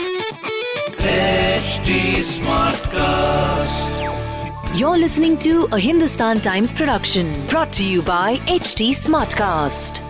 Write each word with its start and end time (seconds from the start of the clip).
HD 0.00 1.90
Smartcast. 2.26 3.90
You're 4.78 4.96
listening 4.96 5.36
to 5.38 5.68
a 5.72 5.78
Hindustan 5.78 6.40
Times 6.40 6.72
production 6.72 7.26
brought 7.48 7.72
to 7.74 7.84
you 7.84 8.00
by 8.02 8.36
HD 8.58 8.92
Smartcast. 9.00 10.00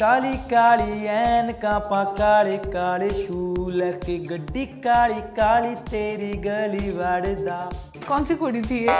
काली 0.00 0.32
काली 0.50 1.06
एन 1.08 1.50
कापा 1.62 2.02
काले 2.18 2.56
काले 2.72 3.08
शू 3.16 3.40
लके 3.80 4.16
गड्डी 4.26 4.64
काली 4.86 5.20
काली 5.36 5.74
तेरी 5.90 6.32
गली 6.46 6.90
वाड़दा 6.96 7.58
कौन 8.08 8.24
सी 8.24 8.34
कुड़ी 8.42 8.62
थी 8.62 8.78
ये 8.84 8.96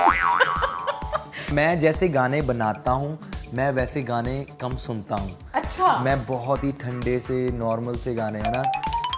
मैं 1.55 1.79
जैसे 1.81 2.09
गाने 2.19 2.43
बनाता 2.53 2.91
हूँ 3.03 3.19
मैं 3.55 3.71
वैसे 3.73 4.03
गाने 4.13 4.37
कम 4.61 4.77
सुनता 4.87 5.17
हूँ 5.25 5.37
अच्छा 5.55 5.99
मैं 6.05 6.17
बहुत 6.27 6.65
ही 6.65 6.73
ठंडे 6.81 7.19
से 7.27 7.37
नॉर्मल 7.59 7.97
से 8.07 8.15
गाने 8.15 8.39
है 8.47 8.53
ना 8.53 8.63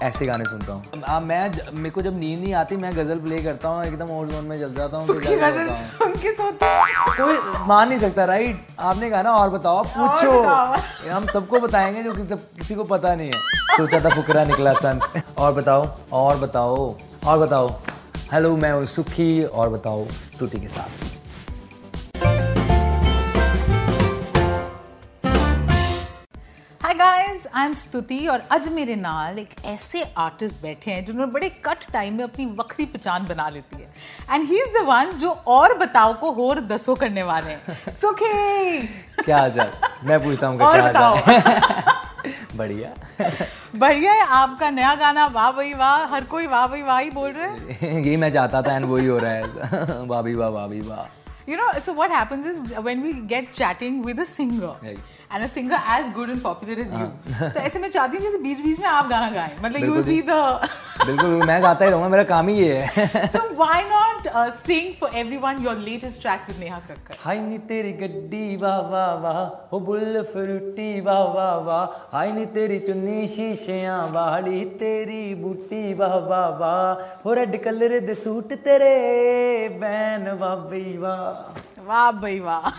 ऐसे 0.02 0.26
गाने 0.26 0.44
सुनता 0.44 0.72
हूँ। 0.72 1.02
आ, 1.02 1.20
मैं 1.20 1.50
मेरे 1.72 1.90
को 1.90 2.02
जब 2.02 2.18
नींद 2.18 2.40
नहीं 2.40 2.52
आती 2.54 2.76
मैं 2.76 2.96
गज़ल 2.96 3.18
प्ले 3.18 3.38
करता 3.42 3.68
हूँ 3.68 3.84
एकदम 3.84 4.06
और 4.06 4.28
जोन 4.28 4.44
में 4.44 4.58
जल 4.60 4.74
जाता 4.74 4.96
हूँ 4.96 5.06
हूँ। 5.06 5.86
सुन 5.96 6.14
हो? 6.40 6.50
कोई 7.16 7.66
मान 7.66 7.88
नहीं 7.88 7.98
सकता 7.98 8.24
राइट 8.24 8.66
आपने 8.78 9.10
कहा 9.10 9.22
ना 9.22 9.32
और 9.32 9.50
बताओ 9.50 9.82
पूछो। 9.84 10.40
बताओ। 10.42 11.10
हम 11.10 11.26
सबको 11.26 11.60
बताएँगे 11.60 12.02
जो 12.02 12.12
किसी, 12.12 12.34
किसी 12.34 12.74
को 12.74 12.84
पता 12.84 13.14
नहीं 13.14 13.26
है। 13.26 13.76
सोचा 13.76 14.00
था 14.00 14.14
फुकरा 14.14 14.44
निकला 14.44 14.72
संत 14.74 15.22
और 15.38 15.52
बताओ 15.52 15.88
और 16.12 16.36
बताओ 16.36 16.94
और 17.26 17.38
बताओ। 17.38 17.68
हेलो 18.32 18.56
मैं 18.56 18.72
हूँ 18.72 18.86
सुखी 18.86 19.44
और 19.44 19.68
बताओ 19.68 20.06
स्तुति 20.08 20.60
के 20.60 20.68
साथ। 20.68 21.15
आई 27.56 27.66
एम 27.66 27.74
स्तुति 27.74 28.26
और 28.26 28.42
आज 28.52 28.68
मेरे 28.68 28.94
नाल 28.96 29.38
एक 29.38 29.48
ऐसे 29.64 30.02
आर्टिस्ट 30.18 30.60
बैठे 30.62 30.90
हैं 30.90 31.04
जिन्होंने 31.04 31.32
बड़े 31.32 31.48
कट 31.64 31.92
टाइम 31.92 32.14
में 32.14 32.24
अपनी 32.24 32.46
वक्री 32.46 32.84
पहचान 32.84 33.26
बना 33.26 33.48
लेती 33.48 33.76
है। 33.82 33.88
And 34.30 34.48
he 34.48 34.58
is 34.60 34.78
the 34.78 34.84
one 34.86 35.12
जो 35.12 35.30
और 35.30 35.78
बताओ 35.78 36.12
को 36.20 36.48
और 36.48 36.60
दसो 36.60 36.94
करने 36.94 37.22
वाले 37.22 37.50
हैं। 37.50 37.92
सुखे! 37.92 38.82
क्या 39.24 39.38
हाल 39.38 39.70
मैं 40.04 40.22
पूछता 40.24 40.46
हूँ 40.46 40.60
और 40.60 40.82
बताओ। 40.82 41.16
बढ़िया। 42.56 42.94
बढ़िया 43.76 44.12
है 44.12 44.26
आपका 44.26 44.70
नया 44.70 44.94
गाना 44.94 45.26
वाह 45.26 45.50
भाई 45.52 45.74
वाह 45.74 46.06
हर 46.14 46.24
कोई 46.24 46.46
वाह 46.46 46.66
भाई 46.66 46.82
वाह 46.82 46.98
ही 46.98 47.10
बोल 47.10 47.30
रहे 47.30 47.48
हैं। 47.48 48.04
ये 48.04 48.16
मैं 48.16 48.32
चाहता 48.32 48.62
था 48.62 48.76
एंड 48.76 48.84
वही 48.84 49.06
हो 49.06 49.18
रहा 49.18 49.32
है। 49.32 49.42
वाह 50.06 50.22
भाई 50.22 50.34
वाह 50.34 50.48
वाह 50.48 50.66
भाई 50.66 50.80
वाह। 50.80 51.06
You 51.48 51.56
know 51.58 51.66
so 51.82 51.92
what 51.92 52.10
happens 52.10 52.46
is 52.50 52.72
when 52.84 53.02
we 53.02 53.10
get 53.32 53.52
chatting 53.52 53.98
with 54.06 54.22
a 54.22 54.24
singer 54.26 54.70
right. 54.86 54.98
and 55.30 55.42
a 55.42 55.48
singer 55.48 55.78
as 55.96 56.10
good 56.16 56.30
and 56.30 56.42
popular 56.42 56.80
as 56.82 56.92
you. 56.92 57.06
हाँ। 57.38 57.50
तो 57.52 57.60
ऐसे 57.60 57.78
मैं 57.78 57.90
चाहती 57.90 58.16
हूँ 58.16 58.24
जैसे 58.24 58.38
बीच 58.42 58.60
बीच 58.64 58.78
में 58.80 58.86
आप 58.86 59.08
गाना 59.08 59.30
गाएँ। 59.30 59.54
मतलब 59.62 59.80
you 59.88 60.04
be 60.10 60.20
the 60.28 60.40
बिल्कुल 61.06 61.30
मैं 61.46 61.62
गाता 61.62 61.84
ही 61.84 61.90
रहूँगा 61.90 62.08
मेरा 62.08 62.22
काम 62.24 62.48
ही 62.48 62.54
ये 62.58 62.74
है। 62.96 63.28
So 63.32 63.40
why 63.58 63.82
not 63.88 64.26
uh, 64.32 64.50
sing 64.50 64.94
for 65.00 65.10
everyone 65.22 65.60
your 65.62 65.74
latest 65.88 66.22
track 66.22 66.46
with 66.48 66.58
Neha 66.60 66.78
Kakkar 66.88 67.16
हाय 67.24 67.40
नी 67.40 67.58
तेरी 67.68 67.92
गड्डी 68.02 68.56
वाह 68.62 68.80
वाह 68.92 69.12
वाह 69.24 69.40
हो 69.72 69.80
बुल 69.88 70.22
फ्रूटी 70.32 71.00
वाह 71.08 71.22
वाह 71.36 71.54
वाह 71.68 72.16
हाय 72.16 72.32
नी 72.32 72.46
तेरी 72.56 72.78
चुन्नी 72.86 73.26
शीशियाँ 73.36 74.00
वाली 74.16 74.64
तेरी 74.82 75.24
बूटी 75.42 75.94
वाह 76.00 76.16
वाह 76.30 76.48
वाह 76.60 77.22
हो 77.24 77.34
रेड 77.40 77.62
कलर 77.64 77.98
दे 78.06 78.14
सूट 78.24 78.52
तेरे 78.66 78.94
बैन 79.80 80.30
वाह 80.40 80.54
बई 80.70 80.96
वाह। 80.98 81.24
वाह 81.88 82.10
बई 82.22 82.38
वाह। 82.40 82.70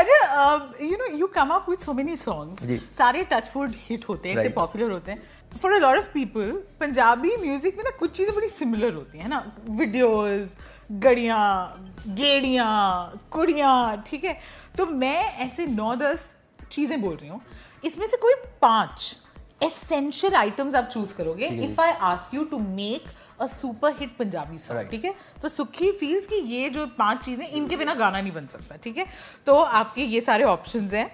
अच्छा 0.00 0.76
you 0.82 0.96
know 0.96 1.06
you 1.16 1.26
come 1.34 1.50
up 1.54 1.66
with 1.70 1.78
so 1.78 1.92
many 1.92 2.14
songs. 2.16 2.96
सारे 2.96 3.22
टचवुड 3.32 3.72
हिट 3.78 4.08
होते 4.08 4.28
हैं 4.28 4.34
इतने 4.34 4.44
Right. 4.44 4.56
पॉपुलर 4.56 4.90
होते 4.90 5.12
हैं. 5.12 5.22
For 5.62 5.72
a 5.72 5.78
lot 5.78 5.98
of 5.98 6.06
people 6.12 6.52
Punjabi 6.80 7.36
music 7.40 7.76
में 7.76 7.84
ना 7.84 7.90
कुछ 7.98 8.16
चीज़ें 8.16 8.34
बड़ी 8.34 8.48
सिमिलर 8.48 8.94
होती 8.94 9.18
हैं 9.18 9.28
ना? 9.28 9.44
वीडियोस 9.70 10.56
गड़ियाँ 10.90 11.94
गेड़ियाँ 12.08 13.20
कुड़ियाँ 13.32 14.02
ठीक 14.06 14.24
है? 14.24 14.38
तो 14.78 14.86
मैं 14.86 15.20
ऐसे 15.46 15.66
नौ 15.66 15.94
दस 15.96 16.34
चीज़ें 16.72 17.00
बोल 17.02 17.14
रही 17.16 17.28
हूँ। 17.28 17.40
इसमें 17.84 18.06
से 18.06 18.16
कोई 18.16 18.34
पाँच 18.62 19.16
एसेंशियल 19.62 20.34
आइटम्स 20.34 20.74
आप 20.74 20.88
चूज़ 20.92 21.14
करोगे 21.16 21.46
if 21.64 21.80
I 21.80 21.92
ask 22.10 22.34
you 22.34 22.44
to 22.50 22.58
make 22.58 23.04
a 23.40 23.46
super 23.46 23.94
hit 23.98 24.16
Punjabi 24.16 24.58
song. 24.58 24.88
ठीक 24.90 25.04
है? 25.04 25.14
तो 25.42 25.48
सुखी 25.48 25.90
फील्स 26.00 26.26
कि 26.26 26.36
ये 26.54 26.68
जो 26.70 26.86
पाँच 26.98 27.24
चीज़ें 27.24 27.48
इनके 27.48 27.76
बिना 27.76 27.94
गाना 27.94 28.20
नहीं 28.20 28.32
बन 28.32 28.46
सकता 28.46 28.76
ठीक 28.76 28.96
है? 28.98 29.06
तो 29.46 29.54
आपके 29.54 30.04
ये 30.04 30.20
सारे 30.20 30.44
ऑप्शन 30.46 30.88
हैं। 30.94 31.10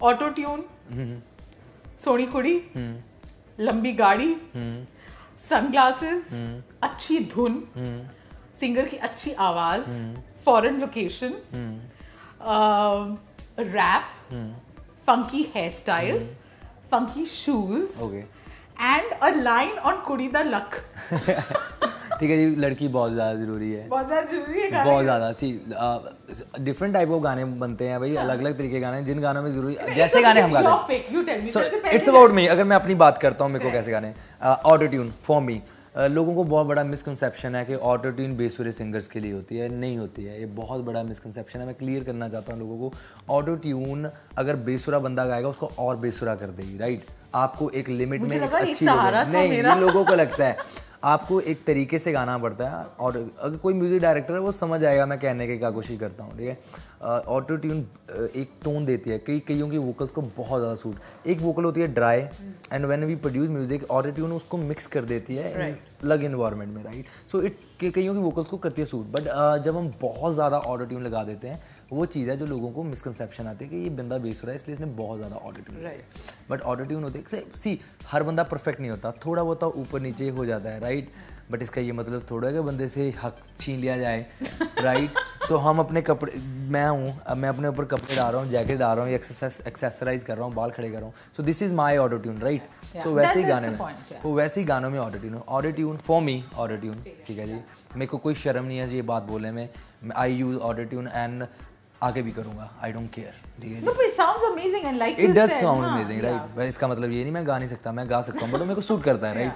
ऑटो 0.00 0.28
ट्यून 0.30 0.64
सोनी 2.00 2.26
कुड़ी 2.26 2.54
लंबी 3.60 3.92
गाड़ी 3.94 4.34
सनग्लासेस 5.38 6.30
अच्छी 6.82 7.18
धुन 7.34 7.62
सिंगर 8.60 8.88
की 8.88 8.96
अच्छी 9.08 9.32
आवाज़ 9.46 9.88
foreign 10.44 10.80
location 10.80 11.32
rap 13.60 14.04
funky 15.06 15.42
hair 15.54 15.70
style 15.72 16.26
funky 16.90 17.24
shoes 17.26 17.98
and 18.80 19.12
a 19.12 19.28
line 19.36 19.78
on 19.80 19.96
कुड़ी 20.06 20.28
द 20.28 20.42
लक 20.46 20.82
ठीक 22.20 22.30
है 22.30 22.36
जी 22.36 22.54
लड़की 22.56 22.86
बहुत 22.88 23.12
ज़्यादा 23.12 23.34
ज़रूरी 23.34 23.70
है। 23.72 23.88
बहुत 23.88 24.06
ज़्यादा 24.06 24.26
ज़रूरी 24.26 24.60
है 24.60 24.84
बहुत 24.84 25.02
ज़्यादा। 25.04 25.30
सी 25.32 25.50
डिफरेंट 26.60 26.94
टाइप 26.94 27.10
ऑफ़ 27.10 27.22
गाने 27.22 27.44
बनते 27.60 27.88
हैं 27.88 27.98
भाई 28.00 28.14
अलग 28.16 28.40
अलग 28.40 28.56
तरीके 28.58 28.74
के 28.74 28.80
गाने 28.80 29.02
जिन 29.04 29.20
गानों 29.20 29.42
में 29.42 29.52
ज़रूरी 29.52 29.76
जैसे 29.94 30.22
गाने 30.22 30.40
हम 30.40 30.52
गाते 30.52 30.94
हैं। 30.94 31.92
इट्स 31.92 32.08
अबाउट 32.08 32.32
मी 32.32 32.46
अगर 32.46 32.64
मैं 32.64 32.76
अपनी 32.76 32.94
बात 33.02 33.18
करता 33.18 33.44
हूँ 33.44 33.52
मेरे 33.52 33.64
को 33.64 33.70
कैसे 33.72 33.90
गाने 33.92 34.12
ऑटो 34.42 34.86
ट्यून 34.86 35.12
फॉर 35.24 35.42
मी 35.42 35.60
लोगों 35.98 36.34
को 36.34 36.42
बहुत 36.44 36.66
बड़ा 36.66 36.82
मिसकंसेप्शन 36.84 37.54
है 37.54 37.64
कि 37.64 37.74
ऑटो 37.74 38.10
ट्यून 38.10 38.36
बेसुरे 38.36 38.72
सिंगर्स 38.72 39.06
के 39.08 39.20
लिए 39.20 39.32
होती 39.32 39.56
है। 39.56 39.68
नहीं 39.70 39.96
होती 39.98 40.24
है। 40.24 40.38
ये 40.40 40.46
बहुत 40.46 40.84
बड़ा 40.84 41.02
मिसकंसेप्शन 41.02 41.60
है। 41.60 41.66
मैं 41.66 41.74
क्लियर 41.74 42.04
करना 42.04 42.28
चाहता 42.28 42.52
हूँ 42.52 42.60
लोगों 42.60 42.78
को 42.78 43.34
ऑटो 43.34 43.54
ट्यून 43.56 44.10
अगर 44.38 44.56
बेसुरा 44.66 44.98
बंदा 44.98 45.24
गाएगा 45.26 45.48
उसको 45.48 45.70
और 45.78 45.96
बेसुरा 45.96 46.34
कर 46.34 46.50
देगी 46.50 46.78
राइट 46.78 47.06
आपको 47.34 47.70
एक 47.70 47.88
लिमिट 47.88 48.20
में 48.20 48.36
एक 48.36 48.52
अच्छी 48.54 48.84
नहीं 48.84 49.52
ये 49.52 49.62
लोगों 49.80 50.04
को 50.04 50.14
लगता 50.14 50.46
है। 50.46 50.56
आपको 51.04 51.40
एक 51.40 51.64
तरीके 51.64 51.98
से 51.98 52.12
गाना 52.12 52.36
पड़ता 52.38 52.68
है 52.68 52.84
और 53.00 53.16
अगर 53.40 53.56
कोई 53.56 53.74
म्यूज़िक 53.74 54.00
डायरेक्टर 54.02 54.34
है 54.34 54.40
वो 54.40 54.52
समझ 54.52 54.82
आएगा 54.84 55.04
मैं 55.06 55.18
कहने 55.18 55.46
की 55.46 55.58
क्या 55.58 55.70
कोशिश 55.70 55.98
करता 56.00 56.24
हूँ 56.24 56.36
ठीक 56.38 56.48
है? 56.48 56.58
ऑटो 57.02 57.56
ट्यून 57.56 57.86
एक 58.36 58.50
टोन 58.64 58.84
देती 58.86 59.10
है। 59.10 59.18
कई 59.18 59.40
कईयों 59.48 59.68
की 59.68 59.78
वोकल्स 59.78 60.10
को 60.10 60.22
बहुत 60.22 60.60
ज़्यादा 60.60 60.74
सूट 60.74 61.26
एक 61.26 61.40
वोकल 61.40 61.64
होती 61.64 61.80
है 61.80 61.86
dry 61.94 62.20
and 62.72 62.86
when 62.86 63.04
we 63.04 63.16
produce 63.16 63.48
music 63.50 63.90
auto 63.90 64.10
tune 64.10 64.32
उसको 64.32 64.56
मिक्स 64.58 64.86
कर 64.86 65.04
देती 65.04 65.36
है 65.36 65.76
लग 66.04 66.24
इन्वायरमेंट 66.24 66.74
में 66.74 66.82
राइट 66.84 67.06
सो 67.32 67.40
इट 67.42 67.58
कईयों 67.80 68.14
की 68.14 68.20
वोकल्स 68.20 68.48
को 68.48 68.56
करती 68.56 68.82
है 68.82 68.86
सूट 68.86 69.06
बट 69.12 69.24
जब 69.64 69.76
हम 69.76 69.92
बहुत 70.02 70.34
ज़्यादा 70.34 70.58
ऑटो 70.58 70.84
ट्यून 70.84 71.02
लगा 71.04 71.24
देते 71.24 71.48
हैं 71.48 71.62
वो 71.92 72.06
चीज़ 72.06 72.30
है 72.30 72.36
जो 72.36 72.46
लोगों 72.46 72.70
को 72.70 72.82
मिसकनसेप्शन 72.82 73.46
आती 73.46 73.64
है 73.64 73.70
कि 73.70 73.76
ये 73.76 73.90
बंदा 73.90 74.18
बेस 74.18 74.40
हो 74.42 74.46
रहा 74.46 74.52
है 74.52 74.60
इसलिए 74.60 74.76
इसने 74.76 74.86
बहुत 74.96 75.18
ज़्यादा 75.18 75.36
auto 75.36 75.62
tune 75.62 75.90
but 76.50 76.62
auto 76.62 76.84
tune 76.84 77.04
होते 77.04 77.24
सी 77.56 77.78
हर 78.06 78.22
बंदा 78.22 78.42
परफेक्ट 78.44 78.80
नहीं 78.80 78.90
होता 78.90 79.12
थोड़ा 79.26 79.42
बहुत 79.42 79.60
तो 79.60 79.72
ऊपर 79.76 80.00
नीचे 80.00 80.28
हो 80.30 80.44
जाता 80.46 80.70
है 80.70 80.80
राइट 80.80 81.10
बट 81.50 81.62
इसका 81.62 81.80
ये 81.80 81.92
मतलब 81.92 82.26
थोड़ा 82.30 82.46
है 82.48 82.54
कि 82.54 82.60
बंदे 82.60 82.88
से 82.88 83.08
हक 83.22 83.36
छीन 83.60 83.80
लिया 83.80 83.96
जाए 83.98 84.26
राइट 84.80 85.18
सो 85.48 85.56
हम 85.56 85.78
अपने 85.80 86.02
कपड़े 86.02 86.32
मैं 86.72 86.88
हूँ 86.88 87.36
मैं 87.36 87.48
अपने 87.48 87.68
ऊपर 87.68 87.84
कपड़े 87.92 88.16
डाल 88.16 88.32
रहा 88.32 88.42
हूँ 88.42 88.50
जैकेट 88.50 88.78
डाल 88.78 88.96
रहा 88.96 89.04
हूँ 89.04 89.14
एक्सरसाइज 89.14 89.62
एक्सेसराइज 89.66 90.24
कर 90.24 90.36
रहा 90.36 90.46
हूँ 90.46 90.54
बाल 90.54 90.70
खड़े 90.70 90.90
कर 90.90 90.96
रहा 90.96 91.04
हूँ। 91.04 91.14
So 91.36 91.42
this 91.42 91.62
is 91.62 91.74
my 91.74 91.96
auto 91.96 92.18
tune 92.18 92.40
right 92.40 92.62
so 93.02 93.14
वैसे 93.14 93.38
ही 93.40 93.44
गाने 93.46 93.68
में 93.68 93.78
वो 94.24 94.34
वैसे 94.34 94.60
ही 94.60 94.66
गानों 94.66 94.90
में 94.90 94.98
auto 94.98 95.18
tune 95.18 95.34
auto 95.48 95.70
tune 95.70 95.96
for 96.06 96.22
me 96.22 96.42
auto 96.56 96.76
tune 96.76 97.02
ठीक 97.26 97.38
है। 97.38 97.46
जी? 97.46 97.60
मेरे 97.96 98.06
को 98.06 98.18
कोई 98.18 98.34
शर्म 98.34 98.64
नहीं 98.64 98.78
है 98.78 98.88
जी 98.88 98.96
ये 98.96 99.02
बात 99.02 99.22
बोलने 99.22 99.50
में। 99.52 99.68
I 100.16 100.34
use 100.34 100.58
auto 100.58 100.84
tune 100.84 101.08
and 101.08 101.46
आगे 102.02 102.22
भी 102.22 102.32
करूँगा 102.32 102.70
आई 102.82 102.92
डोंट 102.92 103.10
केयर 103.14 103.32
जी 103.60 103.68
No, 103.86 103.92
but 103.92 104.04
it 104.04 104.14
sounds 104.16 104.44
amazing 104.48 104.84
and 104.88 105.02
it 105.08 105.30
does 105.30 105.50
sound 105.50 105.84
amazing 105.84 106.22
right 106.24 106.56
पर 106.56 106.64
इसका 106.64 106.88
मतलब 106.88 107.12
ये 107.12 107.22
नहीं 107.22 107.32
मैं 107.32 107.46
गा 107.46 107.58
नहीं 107.58 107.68
सकता 107.68 107.92
मैं 107.92 108.08
गा 108.10 108.20
सकता 108.22 108.44
हूँ 108.44 108.52
बट 108.52 108.60
मेरे 108.60 108.74
को 108.74 108.80
सूट 108.80 109.02
करता 109.04 109.28
है 109.28 109.34
राइट 109.34 109.52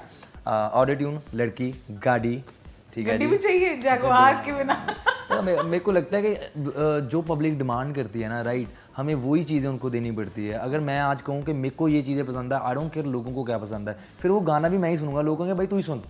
ऑडियो 0.46 0.96
ट्यून 0.96 1.20
लड़की 1.34 1.74
गाड़ी 2.04 2.42
ठीक 2.94 3.08
है 3.08 3.18
भी 3.26 3.36
चाहिए 3.36 3.76
जैगवार 3.82 4.42
के 4.46 4.52
बिना। 4.52 4.74
हाँ, 5.30 5.42
मेरे 5.42 5.78
को 5.78 5.92
लगता 5.92 6.16
है 6.16 6.22
कि 6.24 7.08
जो 7.10 7.20
पब्लिक 7.28 7.58
डिमांड 7.58 7.94
करती 7.94 8.20
है 8.20 8.28
ना 8.28 8.40
राइट 8.42 8.68
हमें 8.96 9.14
वही 9.14 9.44
चीज़ें 9.44 9.68
उनको 9.70 9.90
देनी 9.90 10.10
पड़ती 10.18 10.46
है। 10.46 10.58
अगर 10.58 10.80
मैं 10.88 10.98
आज 11.00 11.22
कहूँ 11.22 11.42
कि 11.44 11.52
मेरे 11.52 11.74
को 11.76 11.88
ये 11.88 12.02
चीज़ें 12.02 12.24
पसंद 12.26 12.52
है 12.52 12.58
आई 12.60 12.74
डोंट 12.74 12.92
केयर 12.94 13.06
लोगों 13.14 13.32
को 13.32 13.44
क्या 13.44 13.58
पसंद 13.58 13.88
है 13.88 13.96
फिर 14.20 14.30
वो 14.30 14.40
गाना 14.50 14.68
भी 14.68 14.78
मैं 14.78 14.90
ही 14.90 14.98
सुनूँगा 14.98 15.22
लोगों 15.22 15.46
के 15.46 15.54
भाई 15.54 15.66
तू 15.66 15.76
ही 15.76 15.82
सुन। 15.82 16.02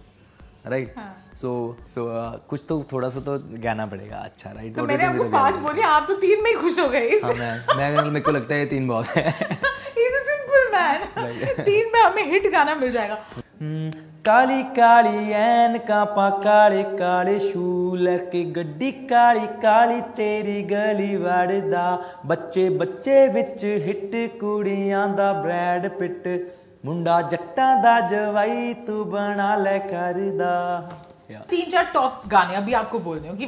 राइट? 0.64 0.94
हाँ। 0.96 1.14
सो 1.36 1.50
सो 1.88 2.02
uh, 2.06 2.48
कुछ 2.48 2.62
तो 2.68 2.82
थोड़ा 2.92 3.08
सा 3.08 3.20
तो 3.20 3.38
गाना 3.62 3.86
पड़ेगा। 3.86 4.16
अच्छा 4.18 4.50
राइट? 4.50 4.76
तो 4.76 4.84
मैंने 4.86 5.04
आपको 5.04 5.24
पाँच 5.30 5.54
बोले 5.64 5.82
आप 5.82 6.04
तो 6.08 6.14
तीन 6.16 6.42
में 6.42 6.50
ही 6.50 6.56
खुश 6.56 6.78
हो 6.78 6.88
गए। 6.88 7.08
हाँ 7.24 7.34
मैं 7.34 7.52
मैं 7.76 8.04
मेरे 8.04 8.20
को 8.20 8.32
लगता 8.32 8.54
है 8.54 8.66
तीन 8.66 8.88
बहुत 8.88 9.06
है। 9.06 9.26
इज़ 9.26 10.14
अ 10.14 10.22
सिंपल 10.28 10.70
मैन 10.72 11.64
तीन 11.64 11.90
में 11.92 12.00
हमें 12.00 12.30
हिट 12.32 12.50
गाना 12.52 12.74
मिल 12.74 12.90
जाएगा। 12.92 13.18
हम्म, 13.60 13.90
काली 14.24 14.62
काली 14.76 15.32
एन 15.32 15.78
कापा 15.88 16.28
काले 16.38 16.82
काले 16.96 17.38
शूल 17.40 18.16
की 18.32 18.44
गड्डी 18.52 18.90
काली 19.10 19.46
काली 19.62 20.00
तेरी 20.16 20.62
गली 20.62 21.16
वड़दा। 21.16 21.86
बच्चे 22.26 22.68
बच्चे 22.78 23.26
विच 23.28 23.64
हिट 23.86 24.10
कुड़ियाँ 24.40 25.06
दा 25.16 25.32
ब्रैड 25.42 25.88
पिट। 25.98 26.26
ਮੁੰਡਾ 26.85 27.21
ਜੱਟਾਂ 27.31 27.75
ਦਾ 27.83 27.99
ਜਵਾਈ 28.09 28.73
ਤੂੰ 28.88 29.09
ਬਣਾ 29.11 29.55
ਲੈ 29.57 29.77
ਕਰਦਾ 29.89 30.53
तीन 31.49 31.63
चार 31.71 31.88
टॉप 31.94 32.19
गाने 32.33 32.53
अभी 32.57 32.75
आपको 32.77 32.99
बोल 33.05 33.17
रही 33.17 33.29
हूँ 33.29 33.38
कि 33.39 33.47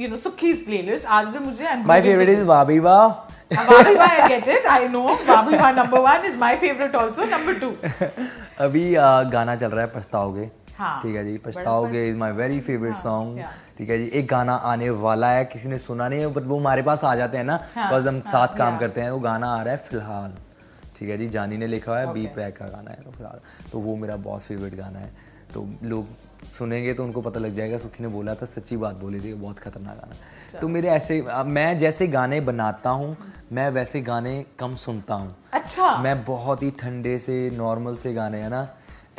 यू 0.00 0.08
नो 0.08 0.16
सुखीज 0.18 0.58
प्लेलिस्ट 0.64 1.06
आज 1.18 1.28
भी 1.28 1.40
मुझे 1.44 1.68
I'm 1.68 1.84
my 1.90 2.00
gonna 2.00 2.08
favourite 2.08 2.28
give 2.28 2.40
is 2.40 2.46
वाबी 2.48 2.76
वाह 2.86 3.04
this- 3.46 3.70
Vabiva, 3.70 4.08
I 4.10 4.26
get 4.26 4.50
it. 4.50 4.66
I 4.72 4.76
know. 4.88 5.04
Vabiva 5.22 5.70
number 5.78 6.02
one 6.02 6.26
is 6.30 6.36
my 6.42 6.50
favorite 6.62 6.98
also. 7.02 7.26
Number 7.32 7.54
two. 7.58 7.70
अभी 8.60 8.84
आ, 8.96 9.08
गाना 9.34 9.56
चल 9.56 9.70
रहा 9.70 9.84
है 9.84 9.90
पछताओगे 9.96 10.46
हाँ, 10.78 10.92
ठीक 11.02 11.16
है 11.16 11.24
जी 11.24 11.32
बड़ा 11.34 11.48
पछताओगे 11.48 11.98
पछ- 11.98 12.08
इज 12.08 12.16
माय 12.18 12.32
वेरी 12.34 12.60
फेवरेट 12.62 12.94
हाँ, 12.94 13.02
सॉन्ग 13.02 13.38
yeah. 13.38 13.52
ठीक 13.78 13.90
है 13.90 13.98
जी 13.98 14.10
एक 14.20 14.26
गाना 14.30 14.54
आने 14.72 14.90
वाला 15.02 15.30
है 15.32 15.44
किसी 15.52 15.68
ने 15.68 15.78
सुना 15.86 16.08
नहीं 16.08 16.20
है 16.20 16.32
बट 16.34 16.46
वो 16.46 16.58
हमारे 16.58 16.82
पास 16.90 17.04
आ 17.04 17.14
जाते 17.16 17.38
हैं 17.38 17.44
ना 17.44 17.58
हाँ, 17.76 17.90
बस 17.92 18.06
हम 18.06 18.18
हाँ, 18.18 18.32
साथ 18.32 18.56
काम 18.58 18.70
yeah. 18.70 18.80
करते 18.80 19.00
हैं 19.00 19.10
वो 19.10 19.20
गाना 19.28 19.54
आ 19.54 19.62
रहा 19.62 19.74
है 19.74 19.82
फिलहाल 19.90 20.32
ठीक 20.99 21.09
है 21.09 21.17
जी 21.17 21.27
जानी 21.29 21.57
ने 21.57 21.67
लिखा 21.67 21.91
हुआ 21.91 21.99
है 21.99 22.13
बी 22.13 22.25
प्रैक 22.27 22.57
का 22.57 22.67
गाना 22.67 22.91
है 22.91 23.03
तो 23.03 23.11
फ़िलहाल 23.11 23.39
तो 23.71 23.79
वो 23.79 23.95
मेरा 23.95 24.15
बहुत 24.15 24.41
फेवरेट 24.41 24.75
गाना 24.75 24.99
है। 24.99 25.11
तो 25.53 25.65
लोग 25.83 26.07
सुनेंगे 26.57 26.93
तो 26.93 27.03
उनको 27.03 27.21
पता 27.21 27.39
लग 27.39 27.53
जाएगा 27.55 27.77
सुखी 27.77 28.03
ने 28.03 28.09
बोला 28.09 28.35
था 28.35 28.45
सच्ची 28.45 28.77
बात 28.77 28.95
बोली 28.95 29.19
थी 29.21 29.33
बहुत 29.33 29.59
खतरनाक 29.59 29.95
गाना 29.97 30.59
तो 30.59 30.67
मेरे 30.67 30.87
ऐसे 30.87 31.21
मैं 31.45 31.77
जैसे 31.77 32.07
गाने 32.07 32.39
बनाता 32.41 32.89
हूँ 32.89 33.15
मैं 33.51 33.69
वैसे 33.69 34.01
गाने 34.01 34.33
कम 34.59 34.75
सुनता 34.75 35.13
हूँ। 35.13 35.35
अच्छा। 35.53 35.95
मैं 35.97 36.23
बहुत 36.25 36.63
ही 36.63 36.69
ठंडे 36.71 37.17
से 37.19 37.49
नॉर्मल 37.57 37.95
से 37.97 38.13
गाने 38.13 38.41
है 38.41 38.49
ना? 38.49 38.61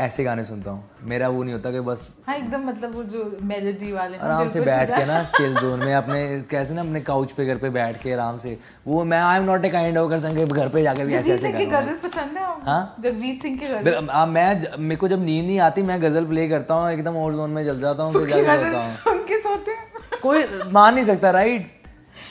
ऐसे 0.01 0.25
गाने 0.25 0.45
सुनता 0.45 0.71
हूँ। 0.71 0.85
मेरा 1.09 1.29
वो 1.29 1.43
नहीं 1.43 1.55
होता 1.55 1.71
कि 1.71 1.81
बस 1.81 2.09
हाँ 2.27 2.37
एकदम 2.37 2.65
मतलब 2.69 2.95
वो 2.97 3.03
जो 3.13 3.25
मेलोडी 3.43 3.91
वाले 3.93 4.17
आराम 4.19 4.49
से 4.49 4.61
बैठ 4.61 4.91
के 4.91 5.05
ना 5.07 5.23
चिल 5.37 5.55
जोन 5.57 5.81
में 5.81 5.95
अपने 5.95 6.21
कैसे 6.51 6.75
ना 6.75 6.81
अपने 6.81 7.01
काउच 7.01 7.33
पे 7.33 7.47
घर 7.47 7.57
पे 7.57 7.71
बैठ 7.71 8.03
के 8.03 8.13
आराम 8.13 8.39
से। 8.39 8.57
वो 8.87 9.05
मैं 9.05 9.21
I 9.21 9.39
am 9.39 9.45
not 9.45 9.65
a 9.65 9.69
kind 9.71 9.99
of 9.99 10.11
कर 10.11 10.45
घर 10.47 10.69
पे 10.69 10.83
जाके 10.83 11.05
भी 11.05 11.15
ऐसे 11.15 11.33
ऐसे 11.33 11.53
सिंह 11.53 11.71
गज़ल 11.73 11.95
पसंद 12.05 12.39
है? 12.39 12.45
हाँ? 12.67 12.97
जगजीत 13.01 13.43
सिंह 13.43 13.59
की 13.59 13.67
गज़ल? 13.67 14.09
आ, 14.09 14.27
मैं 14.27 14.79
मेरे 14.79 14.97
को 14.97 15.09
जब 15.09 15.25
नींद 15.25 15.45
नहीं 15.47 15.59
आती 15.61 15.83
मैं 15.83 16.01
गज़ल 16.03 16.27
प्ले 16.27 16.49
करता 16.49 16.75
हूँ 16.75 16.91
एकदम 16.93 17.17
और 17.17 17.35
जोन 17.35 17.51
में 17.51 17.65
चल 17.67 17.81
जाता 17.81 18.03
हूँ 18.03 18.13
फिर 18.13 18.29
जाके 18.45 18.77
हूँ। 18.77 19.19
के 19.29 19.41
सोते 19.41 19.71
हैं। 19.71 20.21
कोई 20.23 20.45
मान 20.73 20.95
नहीं 20.95 21.05
सकता 21.05 21.31
राइट 21.31 21.80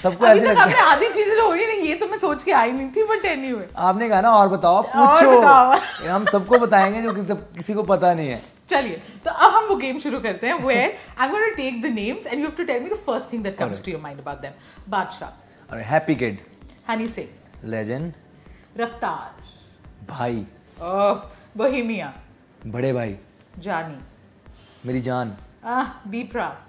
सबको 0.02 0.26
ऐसे 0.26 0.48
तक 0.48 0.60
आपने 0.60 0.80
आधी 0.82 1.08
चीज़ें 1.14 1.40
हो 1.40 1.52
ही 1.52 1.66
नहीं 1.66 1.88
ये 1.88 1.96
तो 1.96 2.08
मैं 2.08 2.18
सोच 2.20 2.44
के 2.44 2.52
आई 2.52 2.72
नहीं 2.72 2.90
थी 2.96 3.04
बट 3.06 3.26
एनीवे 3.26 3.68
आपने 3.78 4.10
कहा 4.10 4.22
ना 4.22 4.30
और 4.32 4.50
बताओ 4.50 4.82
बताओ। 4.84 5.16
पूछो 5.16 6.10
हम 6.10 6.26
सबको 6.26 6.60
बताएँगे 6.60 7.02
जो 7.02 7.14
किसी, 7.14 7.36
किसी 7.56 7.74
को 7.74 7.84
पता 7.84 8.14
नहीं 8.14 8.30
है। 8.30 8.42
चलिए 8.70 9.02
तो 9.26 9.32
अब 9.32 9.54
हम 9.54 9.66
वो 9.68 9.76
गेम 9.76 10.00
शुरू 10.00 10.20
करते 10.20 10.48
हैं 10.48 10.54
where 10.66 10.96
I 11.20 11.28
am 11.28 11.32
gonna 11.32 11.48
take 11.56 11.82
the 11.82 11.86
names 11.94 12.28
and 12.28 12.40
you 12.40 12.46
have 12.46 12.56
to 12.58 12.64
tell 12.64 12.84
me 12.84 12.90
the 12.90 12.98
first 13.06 13.32
thing 13.34 13.44
that 13.44 13.58
comes 13.58 13.84
to 13.86 13.92
your 13.92 14.02
mind 14.02 14.20
about 14.20 14.42
them 14.42 14.54
Badshah 14.90 15.74
और 15.74 15.82
happy 15.88 16.16
kid 16.16 16.40
Honey 16.90 17.08
Singh 17.08 17.70
legend 17.72 18.14
Raftaar 18.78 20.06
भाई 20.10 20.46
oh 20.82 21.28
Bohemia 21.58 22.14
बड़े 22.68 22.94
भाई 22.94 23.18
जानी 23.60 23.98
मेरी 24.86 25.02
जान 25.02 25.36
आह 25.78 25.92
B 26.10 26.24
Praak 26.32 26.66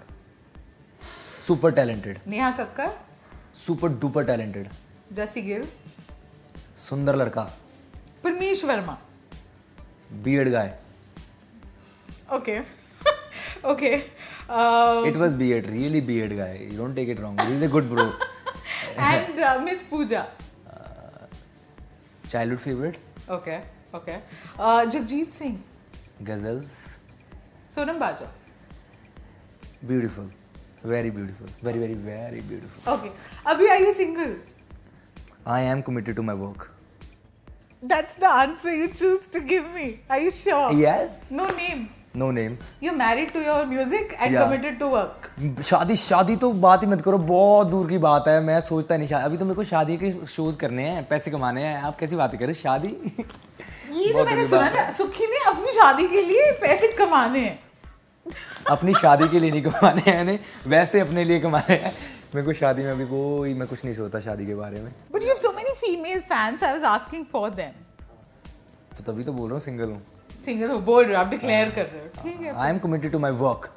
super 1.47 1.71
talented 1.71 2.19
Neha 2.27 2.51
Kakkar 2.59 2.91
super 3.55 3.89
duper 3.99 4.25
talented. 4.25 4.67
Jassi 5.15 5.41
Gill. 5.41 5.67
सुंदर 6.87 7.15
लड़का। 7.15 7.43
Parmish 8.23 8.63
Verma. 8.65 8.97
Beard 10.23 10.49
guy. 10.51 10.77
Okay. 12.35 12.59
Okay 13.71 13.93
it 15.07 15.15
was 15.17 15.33
beard 15.37 15.65
really 15.69 16.01
beard 16.01 16.33
guy. 16.37 16.57
You 16.63 16.77
don't 16.77 16.95
take 16.95 17.09
it 17.09 17.19
wrong 17.19 17.41
he 17.41 17.55
is 17.55 17.63
a 17.63 17.67
good 17.71 17.89
bro 17.89 18.05
and 18.99 19.39
miss 19.63 19.83
Pooja 19.89 20.25
childhood 22.29 22.59
favourite 22.59 22.97
okay 23.31 23.57
okay 23.97 24.17
Jagjit 24.91 25.31
Singh 25.31 25.59
ghazals 26.29 26.85
Sonam 27.75 27.99
Bajwa 27.99 28.31
beautiful 29.85 30.31
very 30.85 31.11
beautiful 31.11 31.49
very 31.63 31.79
very 31.79 31.93
very 31.93 32.41
beautiful 32.49 32.93
okay 32.93 33.09
अभी 33.51 33.67
are 33.67 33.81
you 33.81 33.93
single 33.93 34.35
I 35.47 35.63
am 35.63 35.81
committed 35.89 36.15
to 36.15 36.23
my 36.23 36.35
work 36.35 36.69
That's 37.83 38.17
the 38.21 38.29
answer 38.39 38.71
you 38.79 38.87
choose 38.97 39.23
to 39.35 39.39
give 39.51 39.69
me. 39.75 39.83
Are 40.15 40.17
you 40.23 40.31
sure? 40.33 40.65
Yes 40.79 41.15
No 41.37 41.45
name. 41.53 41.79
No 42.17 42.29
names 42.31 42.67
You're 42.83 42.97
married 42.97 43.31
to 43.35 43.41
your 43.45 43.55
music 43.69 44.11
and 44.17 44.35
Yeah. 44.35 44.43
committed 44.43 44.75
to 44.81 44.89
work. 44.91 45.29
शादी 45.69 45.95
शादी 46.01 46.35
तो 46.43 46.51
बात 46.65 46.83
ही 46.83 46.87
मत 46.87 47.01
करो 47.07 47.17
बहुत 47.31 47.67
दूर 47.67 47.89
की 47.89 47.97
बात 48.03 48.27
है 48.27 48.39
मैं 48.49 48.59
सोचता 48.67 48.97
नहीं 48.97 49.07
शादी 49.07 49.25
अभी 49.25 49.37
तो 49.37 49.45
मेरे 49.45 49.55
को 49.55 49.63
शादी 49.71 49.97
के 50.03 50.11
शोज़ 50.35 50.57
करने 50.65 50.87
हैं 50.89 51.03
पैसे 51.13 51.31
कमाने 51.31 51.63
हैं 51.67 51.81
आप 51.89 51.97
कैसी 51.99 52.15
बातें 52.21 52.39
करें 52.39 52.53
शादी? 52.61 52.93
ये 53.93 54.13
जो 54.13 54.25
मैंने 54.25 54.47
सुना 54.47 54.69
ना 54.75 54.89
सुखी 55.01 55.27
ने 55.33 55.43
अपनी 55.51 55.71
शादी 55.79 56.07
के 56.07 56.21
लिए 56.29 56.51
पैसे 56.61 56.91
कमाने 57.03 57.39
हैं। 57.45 57.59
अपनी 58.69 58.93
शादी 58.93 59.27
के 59.27 59.39
लिए 59.39 59.51
नहीं 59.51 59.61
कमाने 59.63 60.11
हैं 60.11 60.39
वैसे 60.67 60.99
अपने 60.99 61.23
लिए 61.23 61.39
कमाने 61.39 61.75
हैं। 61.75 61.93
मेरे 62.35 62.45
को 62.47 62.53
शादी 62.53 62.83
में 62.83 62.91
अभी 62.91 63.05
कोई 63.05 63.53
मैं 63.53 63.67
कुछ 63.67 63.83
नहीं 63.85 63.95
सोचता 63.95 64.19
शादी 64.19 64.45
के 64.45 64.55
बारे 64.55 64.81
में। 64.81 64.91
But 65.13 65.21
you 65.23 65.33
have 65.33 65.41
so 65.45 65.51
many 65.55 65.73
female 65.83 66.21
fans. 66.31 66.63
I 66.63 66.71
was 66.77 66.85
asking 66.93 67.25
for 67.33 67.49
them. 67.59 67.73
तो 68.97 69.11
तभी 69.11 69.23
तो 69.23 69.33
बोल 69.33 69.49
रहा 69.49 69.53
हूँ 69.53 69.61
सिंगल 69.61 69.89
हूँ। 69.89 70.01
सिंगल 70.45 70.71
हो 70.71 70.79
बोल 70.79 71.05
रहे 71.05 71.15
हो 71.15 71.21
आप 71.21 71.29
डिक्लेयर 71.29 71.69
कर 71.69 71.85
रहे 71.85 72.01
हो। 72.01 72.23
ठीक 72.23 72.41
है। 72.41 72.55
I 72.55 72.69
am 72.69 72.79
committed 72.79 73.11
to 73.11 73.19
my 73.19 73.31
work 73.43 73.71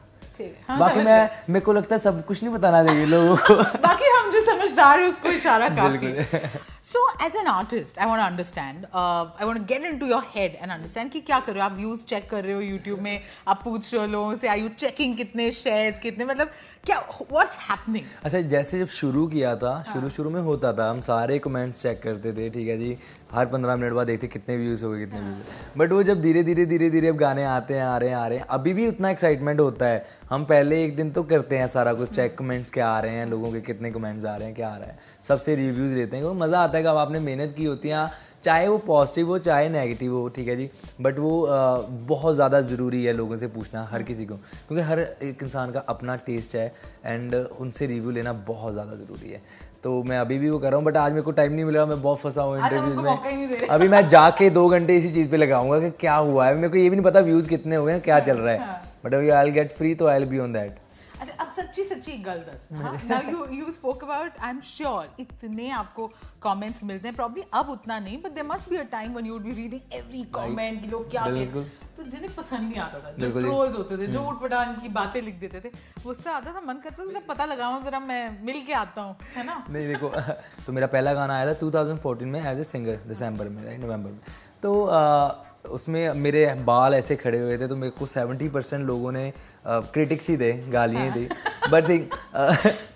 हाँ, 0.68 0.78
बाकी 0.78 1.00
मैं 1.00 1.30
मेरे 1.48 1.64
को 1.64 1.72
लगता 1.72 1.94
है 1.94 1.98
सब 2.00 2.24
कुछ 2.26 2.42
नहीं 2.42 2.52
बताना 2.54 2.82
चाहिए 2.84 3.04
लोगों 3.06 3.36
को। 3.36 3.54
बाकी 3.86 4.08
हम 4.16 4.30
जो 4.30 4.40
समझदार 4.44 5.00
है 5.00 5.06
उसको 5.08 5.28
इशारा 5.30 5.68
काफ़ी। 5.76 6.08
So 6.84 7.00
as 7.24 7.36
an 7.36 7.46
artist 7.46 7.98
I 7.98 8.06
want 8.06 8.20
to 8.20 8.26
understand 8.26 8.84
I 8.94 9.46
want 9.46 9.60
get 9.68 9.84
into 9.84 10.06
your 10.06 10.24
head 10.34 10.54
and 10.54 10.70
understand 10.70 11.10
कि 11.10 11.20
क्या 11.20 11.38
कर 11.40 11.52
रहे 11.52 11.62
हो? 11.62 11.68
आप 11.68 11.76
व्यूज़ 11.76 12.04
चेक 12.06 12.28
कर 12.30 12.44
रहे 12.44 12.52
हो 12.54 12.60
यूट्यूब 12.60 12.98
में? 13.00 13.20
आप 13.48 13.60
पूछ 13.64 13.92
रहे 13.92 14.02
हो 14.02 14.10
लोगों 14.12 14.34
से 14.36 14.48
आर 14.48 14.58
यू 14.58 14.68
चेकिंग 14.68 15.16
कितने 15.16 15.50
शेयर्स 15.52 15.98
कितने? 15.98 16.24
मतलब 16.24 16.50
क्या 16.84 16.98
व्हाट्स 17.30 17.58
हैपनिंग 17.60 18.04
अच्छा 18.24 18.40
जैसे 18.40 18.78
जब 18.78 18.88
शुरू 18.90 19.26
किया 19.26 19.54
था 19.56 19.82
शुरू 19.92 20.08
शुरू 20.10 20.30
में 20.30 20.40
होता 20.42 20.72
था 20.72 20.90
हम 20.90 21.00
सारे 21.00 21.38
कमेंट्स 21.38 21.82
चेक 21.82 22.02
करते 22.02 22.32
थे 22.32 22.50
ठीक 22.50 22.68
है 22.68 22.78
जी? 22.78 22.96
हर 23.32 23.46
पंद्रह 23.46 23.76
मिनट 23.76 23.92
बाद 23.92 24.06
देखते 24.06 24.26
कितने 24.28 24.56
व्यूज़ 24.56 24.84
हो 24.84 24.90
गए 24.90 24.98
कितने 25.00 25.20
व्यूज़ 25.20 25.78
बट 25.78 25.92
वो 25.92 26.02
जब 26.02 26.20
धीरे 26.22 26.42
धीरे 26.42 26.66
धीरे 26.66 26.90
धीरे 26.90 27.08
अब 27.08 27.16
गाने 27.16 27.44
आते 27.44 27.74
हैं 27.74 27.84
आ 27.84 27.96
रहे 27.96 28.08
हैं 28.08 28.16
आ 28.16 28.26
रहे 28.26 28.38
हैं 28.38 28.46
अभी 28.50 28.72
भी 28.72 28.86
उतना 28.88 29.10
एक्साइटमेंट 29.10 29.60
होता 29.60 29.86
है। 29.86 30.04
हम 30.30 30.44
पहले 30.44 30.84
एक 30.84 30.94
दिन 30.96 31.10
तो 31.10 31.22
करते 31.22 31.58
हैं 31.58 31.66
सारा 31.68 31.92
कुछ 31.94 32.10
चेक 32.10 32.36
कमेंट्स 32.38 32.70
क्या 32.70 32.88
आ 32.88 33.00
रहे 33.00 33.14
हैं 33.14 33.26
लोगों 33.26 33.52
के 33.52 33.60
कितने 33.62 33.90
कमेंट्स 33.90 34.24
आ 34.24 34.36
रहे 34.36 34.46
हैं 34.46 34.54
क्या 34.56 34.68
आ 34.68 34.76
रहा 34.76 34.88
है। 34.88 34.98
सबसे 35.24 35.54
रिव्यूज़ 35.56 35.94
लेते 35.94 36.16
हैं 36.16 36.32
मज़ा 36.36 36.60
आता 36.60 36.73
है 36.78 36.82
कि 36.84 36.88
अब 36.88 36.96
आपने 36.96 37.18
मेहनत 37.20 37.54
की 37.56 37.64
होती 37.64 37.88
है 37.88 38.08
चाहे 38.44 38.66
वो 38.68 38.76
पॉजिटिव 38.78 39.28
हो 39.28 39.38
चाहे 39.38 39.68
नेगेटिव 39.68 40.14
हो 40.14 40.28
ठीक 40.28 40.48
है 40.48 40.56
जी? 40.56 40.68
बट 41.00 41.18
वो 41.18 41.40
अ, 41.40 41.86
बहुत 42.08 42.34
ज़्यादा 42.34 42.60
ज़रूरी 42.62 43.04
है 43.04 43.12
लोगों 43.12 43.36
से 43.36 43.46
पूछना 43.48 43.84
हर 43.90 44.02
किसी 44.02 44.26
को। 44.26 44.34
क्योंकि 44.34 44.82
हर 44.82 45.00
एक 45.00 45.42
इंसान 45.42 45.72
का 45.72 45.80
अपना 45.88 46.16
टेस्ट 46.26 46.56
है 46.56 46.66
एंड 47.04 47.34
उनसे 47.34 47.86
रिव्यू 47.86 48.10
लेना 48.10 48.32
बहुत 48.48 48.72
ज़्यादा 48.72 48.92
ज़रूरी 48.94 49.30
है। 49.30 49.40
तो 49.84 50.02
मैं 50.02 50.18
अभी 50.18 50.38
भी 50.38 50.50
वो 50.50 50.58
कर 50.58 50.68
रहा 50.68 50.76
हूँ 50.76 50.84
बट 50.84 50.96
आज 50.96 51.12
मेरे 51.12 51.22
को 51.22 51.32
टाइम 51.32 51.52
नहीं 51.52 51.64
मिला 51.64 51.86
मैं 51.86 52.00
बहुत 52.02 52.18
फंसा 52.18 52.42
हूँ 52.42 52.58
इंटरव्यूज़ 52.58 52.96
ही 52.96 53.02
में 53.02 53.66
अभी 53.68 53.88
मैं 53.88 54.06
जाके 54.08 54.50
दो 54.50 54.68
घंटे 54.68 54.96
इसी 54.96 55.10
चीज़ 55.10 55.30
पे 55.30 55.36
लगाऊँगा 55.36 55.80
कि 55.80 55.90
क्या 56.00 56.14
हुआ 56.16 56.46
है। 56.46 56.54
मेरे 56.54 56.68
को 56.68 56.76
ये 56.76 56.88
भी 56.90 56.96
नहीं 56.96 57.04
पता 57.04 57.20
व्यूज़ 57.22 57.48
कितने 57.48 57.76
हो 57.76 57.84
गए 57.84 57.92
हैं, 57.92 58.00
क्या 58.02 58.20
चल 58.20 58.38
रहा 58.38 58.54
है। 58.54 58.82
बट 59.04 59.14
अभी 59.14 59.28
आई 59.30 59.50
गेट 59.50 59.72
फ्री 59.72 59.94
तो 59.94 60.06
आई 60.06 60.24
बी 60.24 60.38
ऑन 60.38 60.52
दैट 60.52 60.78
सच्ची 61.74 61.84
सच्ची 61.84 62.12
एक 62.12 62.22
गल 62.24 62.40
दस। 62.46 62.66
Now 62.72 63.30
you 63.30 63.46
you 63.52 63.70
spoke 63.72 64.02
about 64.04 64.36
I 64.38 64.50
am 64.50 64.60
sure 64.64 65.08
इतने 65.20 65.68
आपको 65.78 66.06
कमेंट्स 66.42 66.82
मिलते 66.84 67.08
हैं। 67.08 67.14
प्रॉब्ली 67.16 67.42
अब 67.54 67.70
उतना 67.70 67.98
नहीं 67.98 68.18
but 68.22 68.34
there 68.34 68.46
must 68.46 68.68
be 68.70 68.76
a 68.76 68.82
time 68.92 69.12
when 69.12 69.26
you 69.26 69.32
would 69.32 69.44
be 69.44 69.52
reading 69.52 69.92
every 69.92 70.22
comment 70.34 70.80
कि 70.82 70.88
लोग 70.88 71.10
क्या। 71.10 71.24
तो 71.96 72.02
जिन्हें 72.02 72.34
पसंद 72.34 72.68
नहीं 72.68 72.80
आता 72.80 72.98
था 73.00 73.10
जो 73.18 73.30
ट्रोल्स 73.40 73.76
होते 73.76 73.98
थे 73.98 74.06
जो 74.12 74.22
उठ 74.28 74.40
पटांग 74.40 74.76
की 74.82 74.88
बातें 74.94 75.20
लिख 75.22 75.34
देते 75.40 75.60
थे 75.60 75.70
गुस्सा 76.04 76.32
आता 76.32 76.52
था 76.54 76.60
मन 76.66 76.80
करता 76.84 77.02
था 77.02 77.06
जरा 77.10 77.20
पता 77.28 77.44
लगाऊँ 77.44 77.82
जरा 77.84 78.00
मैं 78.00 78.22
मिल 78.44 78.64
के 78.66 78.72
आता 78.74 79.02
हूँ। 79.02 79.16
है 79.36 79.44
ना? 79.46 79.64
नहीं 79.70 79.86
देखो 79.86 80.08
तो 80.66 80.72
मेरा 80.72 80.86
पहला 80.94 81.14
गाना 81.14 81.36
आया 81.36 81.54
था 81.54 81.58
2014 81.60 82.22
में 82.34 82.40
एज 82.42 82.58
ए 82.58 82.62
सिंगर 82.64 82.96
दिसंबर 83.08 83.48
में 83.48 83.64
राइट 83.64 83.80
नवंबर 83.80 84.10
में। 84.10 84.20
तो 84.62 84.70
उसमें 85.70 86.12
मेरे 86.14 86.46
बाल 86.64 86.94
ऐसे 86.94 87.16
खड़े 87.16 87.38
हुए 87.38 87.58
थे 87.58 87.68
तो 87.68 87.76
मेरे 87.76 87.90
को 87.98 88.06
सेवेंटी 88.06 88.48
परसेंट 88.48 88.84
लोगों 88.86 89.12
ने 89.12 89.32
क्रिटिक्स 89.66 90.28
ही 90.28 90.36
दे 90.36 90.52
गालियाँ 90.72 91.12
दी। 91.12 91.28
बट 91.70 91.88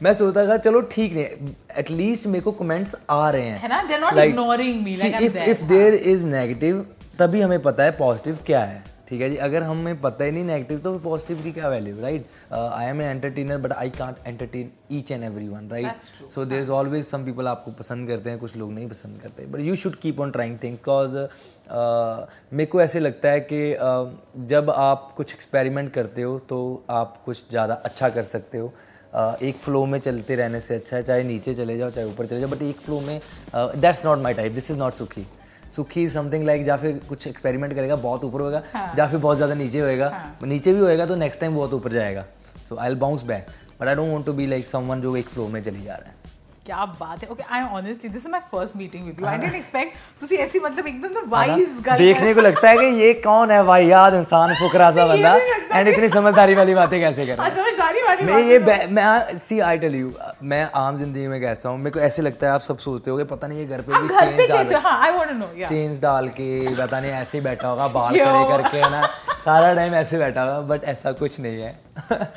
मैं 0.03 0.15
सोचता 0.15 0.47
था 0.49 0.57
चलो 0.57 0.81
ठीक 0.93 1.13
नहीं 1.13 1.55
एटलीस्ट 1.79 2.27
मेरे 2.27 2.41
को 2.41 2.53
कमेंट्स 2.53 2.97
आ 3.11 3.31
रहे 3.31 3.43
हैं। 3.43 3.59
है 3.61 3.69
ना? 3.69 3.83
They're 3.89 4.03
not 4.03 4.21
ignoring 4.25 4.85
me, 4.85 4.97
like 5.01 5.15
I'm 5.15 5.23
if 5.23 5.37
if 5.51 5.65
there 5.65 5.95
is 5.95 6.25
negative 6.27 6.87
तभी 7.19 7.41
हमें 7.41 7.61
पता 7.63 7.85
है 7.85 7.91
पॉजिटिव 7.99 8.39
क्या 8.47 8.61
है। 8.65 8.85
ठीक 9.09 9.21
है 9.21 9.31
जी 9.31 9.37
अगर 9.37 9.63
हमें 9.63 10.01
पता 10.01 10.25
ही 10.25 10.31
नहीं 10.31 10.45
नेगेटिव 10.45 10.79
तो 10.79 10.99
पॉजिटिव 10.99 11.43
की 11.43 11.53
क्या 11.53 11.69
value 11.69 12.01
right 12.01 12.27
I 12.53 12.87
am 12.87 13.03
an 13.03 13.09
entertainer 13.09 13.59
but 13.59 13.73
I 13.73 13.91
can't 13.91 14.17
entertain 14.27 14.71
each 14.93 15.13
and 15.13 15.25
every 15.25 15.49
one 15.49 15.69
right 15.69 16.03
so 16.35 16.45
there 16.45 16.61
is 16.61 16.71
always 16.71 17.07
some 17.07 17.25
people 17.25 17.49
आपको 17.49 17.71
पसंद 17.71 18.09
करते 18.09 18.31
हैं 18.31 18.39
कुछ 18.39 18.57
लोग 18.57 18.73
नहीं 18.73 18.89
पसंद 18.89 19.21
करते 19.23 19.47
but 19.47 19.61
you 19.61 19.77
should 19.77 19.97
keep 19.97 20.21
on 20.21 20.31
trying 20.31 20.59
things 20.63 20.79
because 20.79 21.17
मेरे 22.53 22.67
को 22.67 22.81
ऐसे 22.81 23.01
लगता 23.01 23.31
है 23.31 23.41
कि 23.53 23.75
uh, 23.75 24.47
जब 24.49 24.71
आप 24.71 25.15
कुछ 25.17 25.35
एक्सपेरिमेंट 25.35 25.93
करते 25.93 26.23
हो 26.23 26.39
तो 26.39 26.85
आप 26.91 27.23
कुछ 27.25 27.51
ज़्यादा 27.51 27.75
अच्छा 27.75 28.09
कर 28.09 28.23
सकते 28.23 28.59
हो। 28.59 28.73
Uh, 29.17 29.43
एक 29.43 29.57
फ्लो 29.57 29.87
में 29.87 29.99
चलते 29.99 30.35
रहने 30.35 30.61
से 30.61 30.75
अच्छा 30.75 30.97
है 30.97 31.03
चाहे 31.03 31.23
नीचे 31.23 31.55
चले 31.55 31.79
जाओ 31.79 31.91
चाहे 31.91 32.07
ऊपर 32.07 32.27
चले 32.27 32.41
जाओ 32.41 32.49
बट 32.49 32.63
एक 32.63 32.77
फ्लो 32.77 33.01
में 33.01 33.21
that's 33.57 34.05
not 34.05 34.19
my 34.19 34.35
type 34.35 34.53
this 34.53 34.71
is 34.71 34.79
not 34.79 34.93
Sukhe 34.93 35.27
Sukhe 35.77 36.09
something 36.09 36.45
like 36.45 36.67
या 36.69 36.77
फिर 36.77 37.01
कुछ 37.09 37.27
एक्सपेरिमेंट 37.27 37.75
करेगा 37.75 37.97
बहुत 37.99 38.25
ऊपर 38.25 38.41
होगा 38.41 38.63
या 38.99 39.07
फिर 39.07 39.19
बहुत 39.19 39.37
ज़्यादा 39.37 39.55
नीचे 39.55 39.81
होएगा। 39.81 40.13
नीचे 40.45 40.73
भी 40.73 40.81
होएगा 40.81 41.07
तो 41.07 41.15
नेक्स्ट 41.17 41.41
टाइम 41.41 41.57
बहुत 41.57 41.73
ऊपर 41.73 41.93
जाएगा। 41.93 42.25
So 42.69 42.77
I 42.77 42.89
will 42.89 42.99
bounce 42.99 43.23
back 43.23 43.47
but 43.81 43.89
I 43.89 43.95
don't 43.95 44.13
want 44.13 44.27
to 44.27 44.33
be 44.33 44.47
like 44.47 44.67
someone 44.67 45.01
जो 45.01 45.17
एक 45.17 45.29
फ्लो 45.29 45.47
में 45.49 45.63
चली 45.63 45.83
जा 45.83 45.95
रहा 45.95 46.09
है। 46.09 46.28
क्या 46.69 46.85
बात 47.01 47.23
है? 47.23 47.29
Okay 47.33 47.43
I 47.55 47.63
honestly 47.77 48.09
this 48.11 48.25
is 48.25 48.31
my 48.31 48.41
first 48.51 48.77
meeting 48.77 49.05
with 49.07 49.21
you 49.21 49.27
I 49.27 49.37
didn't 49.39 49.55
expect 49.55 49.93
ਤੁਸੀਂ 50.21 50.39
ऐसी 50.39 50.59
मतलब 50.61 50.87
एकदम 50.89 51.15
तो 51.15 51.23
वाइज 51.29 51.69
हाँ। 51.89 51.97
देखने 51.99 52.33
को 52.35 52.41
लगता 52.41 52.69
है 52.71 52.77
कि 52.79 52.87
ये 53.03 53.13
कौन 53.27 53.51
है 53.51 53.63
भाई? 53.65 53.87
याद 53.89 54.15
इंसान 54.15 54.55
फुकरा 54.55 54.91
सा 54.91 55.07
बंदा। 55.13 55.33
है। 55.33 55.57
एंड 55.73 55.89
इतनी 55.89 56.09
समझदारी 56.09 56.55
वाली 56.55 56.75
बातें 56.75 56.99
कैसे 57.01 57.27
कर 57.27 57.33
रहा 57.33 57.47
हाँ? 57.47 57.51
है 57.51 57.57
समझदारी 57.57 58.03
वाली 58.03 58.25
मैं 58.25 58.43
ये 58.43 58.59
मैं 58.91 59.39
सी 59.39 59.61
आई 59.71 59.79
टेल 59.79 59.95
यू 59.95 60.13
मैं 60.53 60.63
आम 60.83 60.97
ज़िंदगी 60.97 61.27
में 61.29 61.41
कैसा 61.41 61.69
हूँ। 61.69 61.79
मेरे 61.79 61.91
को 61.91 62.01
ऐसे 62.11 62.23
लगता 62.23 62.47
है 62.47 62.53
आप 62.53 62.61
सब 62.69 62.79
सोचते 62.87 63.11
होगे 63.11 63.25
पता 63.33 63.47
नहीं 63.49 63.59
ये 63.59 63.67
घर 63.67 63.83
पे 63.89 64.03
भी 64.03 64.09
चेंज 64.11 64.49
डाल 64.51 64.75
हाँ? 64.77 64.97
आई 65.01 65.11
वांट 65.13 65.29
टू 65.31 65.35
नो 65.37 65.51
या 65.59 65.69
चेंज 65.69 66.01
डाल 66.03 66.29
के 66.41 66.51
पता 66.77 67.01
नहीं 67.01 67.11
ऐसे 67.23 67.39
ही 67.39 67.45
बैठा 67.45 67.69
होगा 67.69 67.89
बाल। 67.99 68.19
खड़े 68.21 68.45
करके 68.53 68.89
ना? 68.91 69.03
सारा 69.45 69.75
टाइम 69.75 69.95
ऐसे 69.97 70.19
बैठा 70.19 70.43
होगा 70.43 70.61
बट 70.75 70.85
ऐसा 70.95 71.13
कुछ 71.25 71.41
नहीं 71.41 71.61
है। 71.61 71.79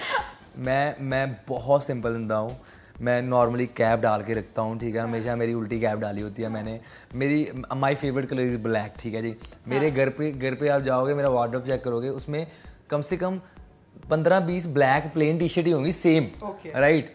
मैं 0.68 0.84
मैं 1.10 1.26
बहुत 1.48 1.86
सिंपल 1.86 2.14
बंदा 2.14 2.36
हूँ। 2.38 2.58
मैं 3.02 3.22
नॉर्मली 3.22 3.66
कैप 3.68 4.00
डाल 4.00 4.22
के 4.24 4.34
रखता 4.34 4.62
हूँ 4.62 4.78
ठीक 4.80 4.96
है? 4.96 5.02
हमेशा 5.02 5.36
मेरी 5.36 5.54
उल्टी 5.54 5.80
कैप 5.80 6.00
डाली 6.00 6.22
होती 6.22 6.42
है 6.42 6.50
मैंने। 6.50 6.80
मेरी 7.16 7.48
my 7.76 7.96
favourite 7.96 8.30
colour 8.30 8.42
is 8.42 8.58
black 8.60 8.94
ठीक 9.00 9.14
है 9.14 9.22
जी? 9.22 9.36
मेरे 9.68 9.92
घर 9.92 10.10
पे 10.10 10.32
घर 10.32 10.56
पे 10.56 10.68
आप 10.70 10.82
जाओगे 10.82 11.14
मेरा 11.14 11.30
वार्डरोब 11.30 11.66
चेक 11.68 11.84
करोगे 11.84 12.10
उसमें 12.12 12.46
कम 12.90 13.02
से 13.02 13.18
कम 13.18 13.40
पंद्रह 14.10 14.40
बीस 14.40 14.68
ब्लैक 14.70 15.12
प्लेन 15.14 15.38
टी 15.38 15.48
शर्ट 15.48 15.66
ही 15.66 15.72
होंगी 15.72 15.92
सेम 15.94 16.28
राइट 16.76 17.14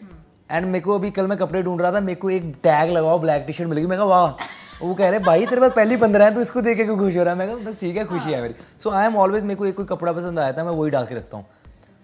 एंड 0.51 0.67
मेरे 0.67 0.81
को 0.81 0.95
अभी 0.95 1.11
कल 1.11 1.27
मैं 1.27 1.39
कपड़े 1.39 1.63
ढूंढ 1.63 1.81
रहा 1.81 1.93
था 1.93 2.01
मेरे 2.01 2.21
को 2.21 2.31
एक 2.31 2.55
टैग 2.63 2.91
लगाओ 2.91 3.19
ब्लैक 3.19 3.45
टी 3.47 3.53
शर्ट 3.53 3.69
मिल 3.69 3.79
गई 3.79 3.87
मैं 3.87 3.99
कहा 3.99 4.07
वाह! 4.07 4.45
वो 4.83 4.95
कह 4.95 5.09
रहे 5.09 5.19
भाई 5.21 5.47
तेरे 5.47 5.61
पास 5.61 5.73
पहली 5.77 5.97
पंद्रह 5.97 6.25
है 6.25 6.35
तो 6.35 6.41
इसको 6.41 6.61
देख 6.63 6.77
के 6.77 6.85
क्यों 6.85 6.97
खुश 6.99 7.17
हो 7.17 7.23
रहा 7.23 7.33
है? 7.33 7.39
मैं 7.39 7.49
कहा 7.49 7.71
बस 7.71 7.77
ठीक 7.81 7.97
है 7.97 8.05
खुशी 8.05 8.33
है 8.33 8.41
मेरी। 8.43 8.55
सो 8.83 8.91
आई 8.91 9.07
एम 9.07 9.17
ऑलवेज 9.17 9.43
मेरे 9.43 9.55
को 9.55 9.67
एक 9.67 9.77
कोई 9.77 9.87
कपड़ा 9.87 10.13
पसंद 10.13 10.39
आया 10.39 10.53
था 10.53 10.65
मैं 10.65 10.73
वही 10.73 10.91
डाल 10.91 11.07
के 11.07 11.15
रखता 11.15 11.37
हूँ। 11.37 11.47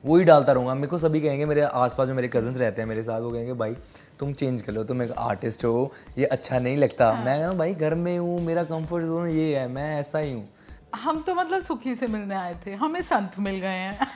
वही 0.05 0.25
डालता 0.25 0.53
रहूँगा। 0.53 0.75
मेरे 0.75 0.87
को 0.87 0.99
सभी 0.99 1.21
कहेंगे 1.21 1.45
मेरे 1.47 1.61
आसपास 1.63 2.09
जो 2.09 2.15
मेरे 2.15 2.29
कजन्स 2.29 2.59
रहते 2.59 2.83
हैं 2.83 2.89
मेरे 2.89 3.03
साथ 3.03 3.21
वो 3.21 3.31
कहेंगे 3.31 3.53
भाई 3.53 3.77
तुम 4.19 4.33
चेंज 4.33 4.63
कर 4.63 4.73
लो 4.73 4.85
तुम 4.85 5.03
एक 5.03 5.13
आर्टिस्ट 5.19 5.65
हो 5.65 5.93
ये 6.19 6.25
अच्छा 6.27 6.59
नहीं 6.59 6.77
लगता। 6.77 7.13
मैं 7.25 7.41
कहूँ 7.41 7.57
भाई 7.59 7.75
घर 7.75 7.95
में 7.95 8.19
हूँ 8.19 8.41
मेरा 8.45 8.65
कंफर्ट 8.65 9.05
जोन 9.07 9.29
ये 9.29 9.57
है 9.57 9.69
मैं 9.69 10.01
ऐसा 10.01 10.19
ही 10.19 10.33
हूँ। 10.33 10.49
हम 10.95 11.21
तो 11.27 11.35
मतलब 11.35 11.63
सुखी 11.63 11.95
से 11.95 12.07
मिलने 12.07 12.35
आए 12.35 12.55
थे। 12.67 12.75
हमें 12.75 13.01
संत 13.03 13.39
मिल 13.39 13.55
गए 13.61 13.79
हैं। 13.79 14.09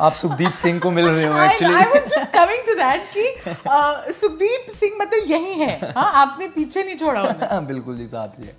आप 0.00 0.12
सुखदीप 0.12 0.52
सिंह 0.52 0.78
को 0.80 0.90
मिल 0.90 1.06
रहे 1.06 1.24
हो 1.26 1.38
actually 1.42 1.84
was 1.92 2.12
just 2.12 2.32
coming 2.34 2.62
to 2.68 2.74
that 2.76 3.00
कि 3.14 3.24
uh, 3.46 4.12
सुखदीप 4.20 4.70
सिंह 4.74 4.96
मतलब 5.00 5.30
यही 5.30 5.54
है। 5.60 5.92
हाँ 5.96 6.10
आपने 6.22 6.48
पीछे 6.48 6.82
नहीं 6.82 6.96
छोड़ा 6.96 7.60
बिल्कुल 7.70 7.96
जी 7.96 8.06
साथ 8.06 8.38
ही 8.40 8.46
है। 8.46 8.54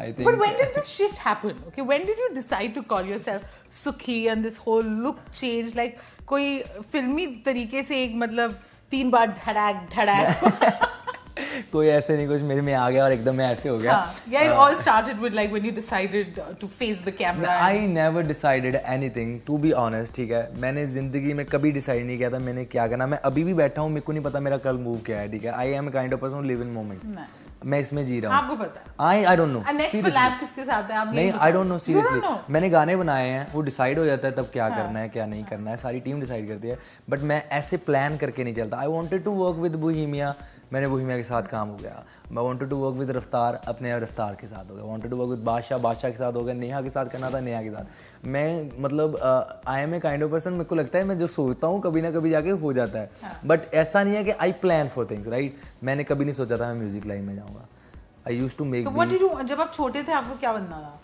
आई 0.00 0.12
But 0.18 0.38
when 0.38 0.56
did 0.60 0.74
this 0.76 0.88
shift 0.88 1.18
happen? 1.26 1.62
Okay, 1.68 1.82
when 1.90 2.06
did 2.06 2.22
you 2.24 2.30
decide 2.34 2.74
to 2.78 2.82
call 2.94 3.12
yourself 3.12 3.42
Sukhi 3.82 4.18
and 4.32 4.48
this 4.48 4.56
whole 4.66 4.88
look 5.04 5.20
change? 5.40 5.76
Like 5.80 6.00
कोई 6.26 6.58
फिल्मी 6.92 7.26
तरीके 7.46 7.82
से 7.82 8.02
एक 8.02 8.14
मतलब 8.24 8.58
तीन 8.90 9.10
बार 9.10 9.38
धड़ाक 9.44 9.88
धड़ाक। 9.94 10.90
कोई 11.72 11.86
ऐसे 11.88 12.16
नहीं 12.16 12.26
कुछ 12.28 12.42
मेरे 12.48 12.60
में 12.62 12.72
आ 12.74 12.88
गया 12.90 13.04
और 13.04 13.12
एकदम 13.12 13.34
मैं 13.36 13.46
ऐसे 13.52 13.68
हो 13.68 13.78
गया। 13.78 13.92
हाँ, 13.92 14.14
yeah, 14.32 14.44
it 14.46 14.52
all 14.62 14.76
started 14.82 15.20
with 15.24 15.34
like 15.38 15.52
when 15.54 15.64
you 15.68 15.72
decided 15.78 16.38
uh, 16.38 16.52
to 16.60 16.68
face 16.80 17.00
the 17.08 17.14
I 17.46 17.86
never 17.88 18.26
decided 18.26 18.74
anything 18.76 19.38
to 19.46 19.58
be 19.58 19.72
honest 19.84 20.14
ठीक 20.16 20.30
है? 20.32 20.42
मैंने 20.60 20.86
ज़िंदगी 20.86 21.34
में 21.34 21.44
कभी 21.46 21.72
डिसाइड 21.72 22.06
नहीं 22.06 22.18
किया 22.18 22.30
था 22.30 22.38
मैंने 22.38 22.64
क्या 22.74 22.86
करना 22.88 23.06
मैं 23.06 23.18
अभी 23.30 23.44
भी 23.44 23.54
बैठा 23.62 23.82
हूँ 23.82 23.90
मेरे 23.90 24.00
को 24.00 24.12
नहीं 24.12 24.24
पता 24.24 24.40
मेरा 24.40 24.56
कल 24.66 24.76
मूव 24.86 25.00
क्या 25.06 25.20
है 25.20 25.30
ठीक 25.32 25.44
है? 25.44 25.52
I 25.52 25.72
am 25.72 25.90
kind 25.96 26.14
of 26.14 26.20
person 26.20 26.44
live 26.46 26.62
in 26.62 26.68
moment. 26.78 27.02
मैं 27.64 27.78
इसमें 27.80 28.04
जी 28.06 28.18
रहा 28.20 28.30
हूँ। 28.30 28.42
आपको 28.42 28.56
पता 28.56 28.80
है। 28.80 28.94
आई 29.00 29.24
आई 29.24 29.36
डोंट 29.36 29.48
नो 29.48 29.60
किसके 29.60 30.64
साथ 30.64 30.90
है? 30.90 30.96
आप 30.96 31.14
नहीं 31.14 31.32
आई 31.32 31.52
डोंट 31.52 31.66
नो 31.66 31.78
सीरियसली 31.78 32.20
मैंने 32.52 32.70
गाने 32.70 32.96
बनाए 32.96 33.28
हैं 33.28 33.46
वो 33.52 33.60
डिसाइड 33.62 33.98
हो 33.98 34.04
जाता 34.04 34.28
है 34.28 34.34
तब 34.34 34.50
क्या 34.52 34.66
हाँ। 34.66 34.76
करना 34.76 34.98
है 34.98 35.08
क्या 35.08 35.26
नहीं 35.26 35.44
करना 35.44 35.70
है 35.70 35.76
सारी 35.76 36.00
टीम 36.00 36.20
डिसाइड 36.20 36.48
करती 36.48 36.68
है। 36.68 36.78
बट 37.10 37.22
मैं 37.22 37.42
ऐसे 37.52 37.76
प्लान 37.86 38.16
करके 38.16 38.44
नहीं 38.44 38.54
चलता। 38.54 38.80
I 38.80 38.86
wanted 38.88 39.24
to 39.24 39.32
work 39.34 39.56
with 39.58 39.76
Bohemia 39.76 40.34
मैंने 40.74 40.88
बोहेमिया 40.88 41.16
के 41.16 41.24
साथ 41.24 41.42
काम 41.48 41.68
हो 41.68 41.76
गया। 41.76 42.02
मैं 42.32 42.42
वांटेड 42.42 42.68
टू 42.70 42.76
वर्क 42.76 42.96
विद 42.98 43.10
रफ्तार 43.16 43.60
अपने 43.68 43.98
रफ्तार 44.00 44.34
के 44.40 44.46
साथ 44.46 44.70
हो 44.70 44.74
गया। 44.76 44.84
वांटेड 44.84 45.10
टू 45.10 45.16
वर्क 45.16 45.30
विद 45.30 45.44
बादशाह 45.44 45.78
बादशाह 45.78 46.10
के 46.10 46.16
साथ 46.16 46.32
हो 46.32 46.42
गया। 46.44 46.54
नेहा 46.54 46.80
के 46.82 46.90
साथ 46.90 47.06
करना 47.06 47.30
था 47.30 47.40
नेहा 47.40 47.62
के 47.62 47.70
साथ। 47.70 48.26
मैं 48.26 48.70
मतलब 48.82 49.16
I 49.66 49.82
am 49.82 49.94
a 49.94 50.00
kind 50.00 50.22
of 50.22 50.30
person 50.30 50.52
मेरे 50.52 50.64
को 50.64 50.74
लगता 50.74 50.98
है 50.98 51.04
मैं 51.04 51.18
जो 51.18 51.26
सोचता 51.26 51.66
हूँ 51.66 51.80
कभी 51.82 52.02
ना 52.02 52.10
कभी 52.10 52.30
जाके 52.30 52.50
हो 52.50 52.72
जाता 52.72 52.98
है। 52.98 53.10
हाँ। 53.22 53.40
बट 53.46 53.74
ऐसा 53.74 54.02
नहीं 54.04 54.16
है 54.16 54.24
कि 54.24 54.30
I 54.32 54.52
plan 54.62 54.88
for 54.88 55.06
things 55.10 55.28
right 55.28 55.56
मैंने 55.84 56.04
कभी 56.04 56.24
नहीं 56.24 56.34
सोचा 56.34 56.56
था 56.56 56.72
मैं 56.72 56.80
म्यूज़िक 56.80 57.06
लाइन 57.06 57.24
में 57.24 57.34
जाऊँगा। 57.36 57.66
आई 58.28 58.38
यूज़ 58.38 58.56
टू 58.56 58.64
मेक 58.64 58.88
जब 59.44 59.60
आप 59.60 59.72
छोटे 59.74 60.02
थे 60.02 60.12
आपको 60.12 60.36
क्या 60.36 60.52
बनना 60.52 60.80
था? 60.80 60.98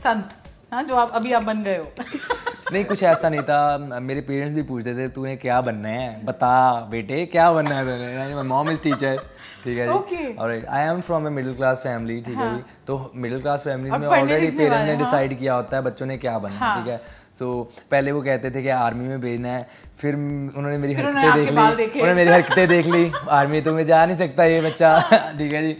संत। 0.00 0.49
हाँ 0.72 0.82
जो 0.84 0.96
आप 0.96 1.10
अभी 1.14 1.32
आप 1.32 1.44
बन 1.44 1.62
गए 1.62 1.76
हो। 1.76 1.86
नहीं 2.72 2.84
कुछ 2.84 3.02
ऐसा 3.02 3.28
नहीं 3.28 3.40
था। 3.42 4.00
मेरे 4.00 4.20
पेरेंट्स 4.20 4.54
भी 4.56 4.62
पूछते 4.62 4.94
थे 4.94 5.08
तूने 5.14 5.34
क्या 5.36 5.60
बनना 5.60 5.88
है? 5.88 6.24
बता 6.24 6.50
बेटे 6.90 7.24
क्या 7.26 7.50
बनना 7.52 7.74
है 7.74 7.84
तूने 7.84 8.34
माय 8.34 8.42
मॉम 8.48 8.70
इज़ 8.70 8.80
टीचर 8.80 9.16
ठीक 9.64 9.78
है. 9.78 9.86
जी। 10.10 10.36
Alright 10.36 10.66
I 10.66 10.84
am 10.88 11.00
from 11.08 11.26
a 11.26 11.30
middle 11.30 11.54
class 11.54 11.78
family 11.84 12.20
ठीक 12.26 12.36
है 12.38 12.54
जी। 12.56 12.62
तो 12.86 12.98
मिडिल 13.14 13.40
क्लास 13.42 13.60
फैमिली 13.60 13.90
में 13.90 14.06
ऑलरेडी 14.08 14.50
पेरेंट्स 14.50 14.84
ने 14.84 14.94
हाँ। 14.94 14.96
डिसाइड 14.98 15.38
किया 15.38 15.54
होता 15.54 15.76
है 15.76 15.82
बच्चों 15.82 16.06
ने 16.06 16.16
क्या 16.18 16.38
बनना 16.38 16.54
है 16.54 16.60
हाँ। 16.60 16.76
ठीक 16.78 16.92
है। 16.92 17.00
सो 17.38 17.50
पहले 17.90 18.12
वो 18.12 18.22
कहते 18.22 18.50
थे 18.50 18.62
कि 18.62 18.68
आर्मी 18.76 19.08
में 19.08 19.20
भेजना 19.20 19.48
है 19.48 19.66
फिर 20.00 20.14
उन्होंने 20.14 20.78
मेरी 20.78 20.94
हरकतें 20.94 21.34
देख 21.34 21.50
ली। 21.50 22.00
उन्होंने 22.00 22.14
मेरी 22.14 22.30
हरकतें 22.30 22.66
देख 22.68 22.86
ली। 22.86 23.10
आर्मी 23.40 23.60
तो 23.60 23.74
मैं 23.74 23.86
जा 23.86 24.04
नहीं 24.06 24.18
सकता 24.18 24.44
ये 24.44 24.60
बच्चा। 24.60 24.98
ठीक 25.38 25.52
है 25.52 25.62
जी। 25.62 25.72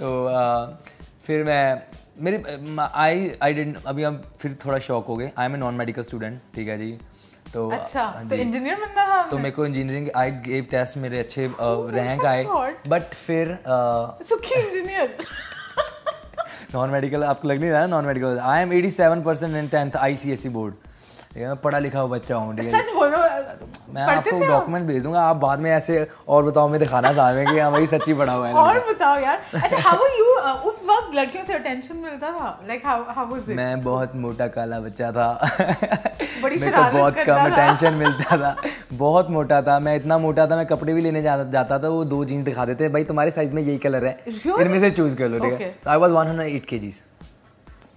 तो 0.00 0.26
आ, 0.26 0.66
फिर 1.26 1.44
मैं 1.44 1.62
मेरे 2.20 2.42
आई 2.78 3.30
आई 3.42 3.54
डेंट 3.54 3.76
अभी 3.86 4.02
हम 4.02 4.22
फिर 4.40 4.56
थोड़ा 4.64 4.78
शौक 4.86 5.06
हो 5.06 5.16
गए। 5.16 5.30
I 5.38 5.46
am 5.46 5.54
a 5.54 5.58
non 5.58 5.74
medical 5.74 6.02
student 6.02 6.40
ठीक 6.54 6.68
है 6.68 6.78
जी? 6.78 6.98
तो 7.52 7.68
अच्छा 7.70 8.02
हाँ 8.04 8.28
तो 8.28 8.36
इंजीनियर 8.36 8.74
बनना 8.76 9.04
था 9.06 9.22
तो 9.30 9.36
मेरे 9.38 9.50
को 9.50 9.66
इंजीनियरिंग 9.66 10.08
आई 10.16 10.30
गेव 10.46 10.66
टेस्ट 10.70 10.96
मेरे 10.96 11.18
अच्छे 11.18 11.50
रैंक 11.60 12.24
आए। 12.24 12.44
बट 12.88 13.14
फिर 13.26 13.58
सुखी 14.28 14.54
इंजीनियर 14.54 15.16
नॉन 16.74 16.90
मेडिकल 16.90 17.24
आपको 17.24 17.48
लग 17.48 17.60
नहीं 17.60 17.70
रहा 17.70 17.80
है 17.80 17.88
non 17.88 18.04
medical 18.04 18.38
I 18.38 18.62
am 18.62 18.72
87 18.80 19.24
percent 19.24 19.56
in 19.56 19.68
tenth 19.68 19.96
I 19.96 20.16
C 20.16 20.32
S 20.32 20.42
C 20.42 20.48
board 20.48 20.74
ठीक 21.34 21.42
है 21.42 21.48
मैं 21.48 21.56
पढ़ा 21.62 21.78
लिखा 21.78 22.00
हुआ 22.00 22.16
बच्चा 22.16 22.36
हूँ 22.36 22.56
ठीक 22.56 22.66
है। 22.66 22.80
सच 22.80 22.92
बोलो 22.94 23.16
मैं 23.94 24.02
आपको? 24.02 24.38
डॉक्यूमेंट्स 24.38 24.86
भेज 24.88 25.02
दूँगा 25.02 25.20
आप 25.22 25.36
बाद 25.36 25.60
में 25.60 25.70
ऐसे 25.70 26.06
और 26.28 26.44
बताओ 26.44 26.68
मैं 26.68 26.80
दिखाना 26.80 27.12
चाह 27.12 27.30
रहे 27.30 27.44
हैं 27.44 27.52
कि 27.52 27.58
हाँ 27.58 27.70
भाई 27.72 27.86
सच्ची 27.86 28.14
पढ़ा 28.14 28.32
हुआ 28.32 28.48
है। 28.48 28.54
और 28.54 28.78
बताओ 28.88 29.18
यार। 29.20 29.40
अच्छा 29.54 29.78
हाउ 29.78 30.04
आर 30.04 30.18
यू 30.18 30.24
उस 30.70 30.82
वक्त 30.90 31.14
लड़कियों 31.14 31.44
से 31.44 31.54
अटेंशन 31.54 31.96
मिलता 31.96 32.30
था? 32.30 32.58
Like 32.68 32.86
how 32.86 33.04
how 33.16 33.30
was 33.30 33.50
it 33.50 33.56
मैं 33.56 33.82
बहुत 33.82 34.14
मोटा 34.16 34.46
काला 34.56 34.80
बच्चा 34.80 35.10
था। 35.12 35.28
बड़ी 36.42 36.58
शरारत 36.58 36.94
बहुत 36.94 37.18
कम 37.26 37.44
अटेंशन 37.44 37.94
मिलता 37.94 38.36
था। 38.36 38.56
बहुत 38.94 39.30
मोटा 39.30 39.60
था। 39.62 39.78
मैं 39.78 39.96
इतना 39.96 40.18
मोटा 40.18 40.46
था 40.46 40.56
मैं 40.56 40.66
कपड़े 40.66 40.94
भी 40.94 41.02
लेने 41.02 41.22
जाता 41.22 41.78
था 41.78 41.88
वो 41.88 42.04
दो 42.06 42.24
जीन्स 42.24 42.44
दिखा 42.44 42.64
देते 42.64 42.88
भाई 42.88 43.04
तुम्हारे 43.04 43.30
साइज़ 43.30 43.54
में 43.54 43.62
यही 43.62 43.78
कलर 43.78 44.04
है? 44.06 44.18
इनमें 44.60 44.80
से 44.80 44.90
चूज़ 44.90 45.16
कर 45.16 45.28
लो 45.28 45.38
ठीक 45.38 45.60
है? 45.60 45.74
आई 45.88 45.98
वाज 45.98 46.12
108 46.12 46.66
केजीज 46.66 47.02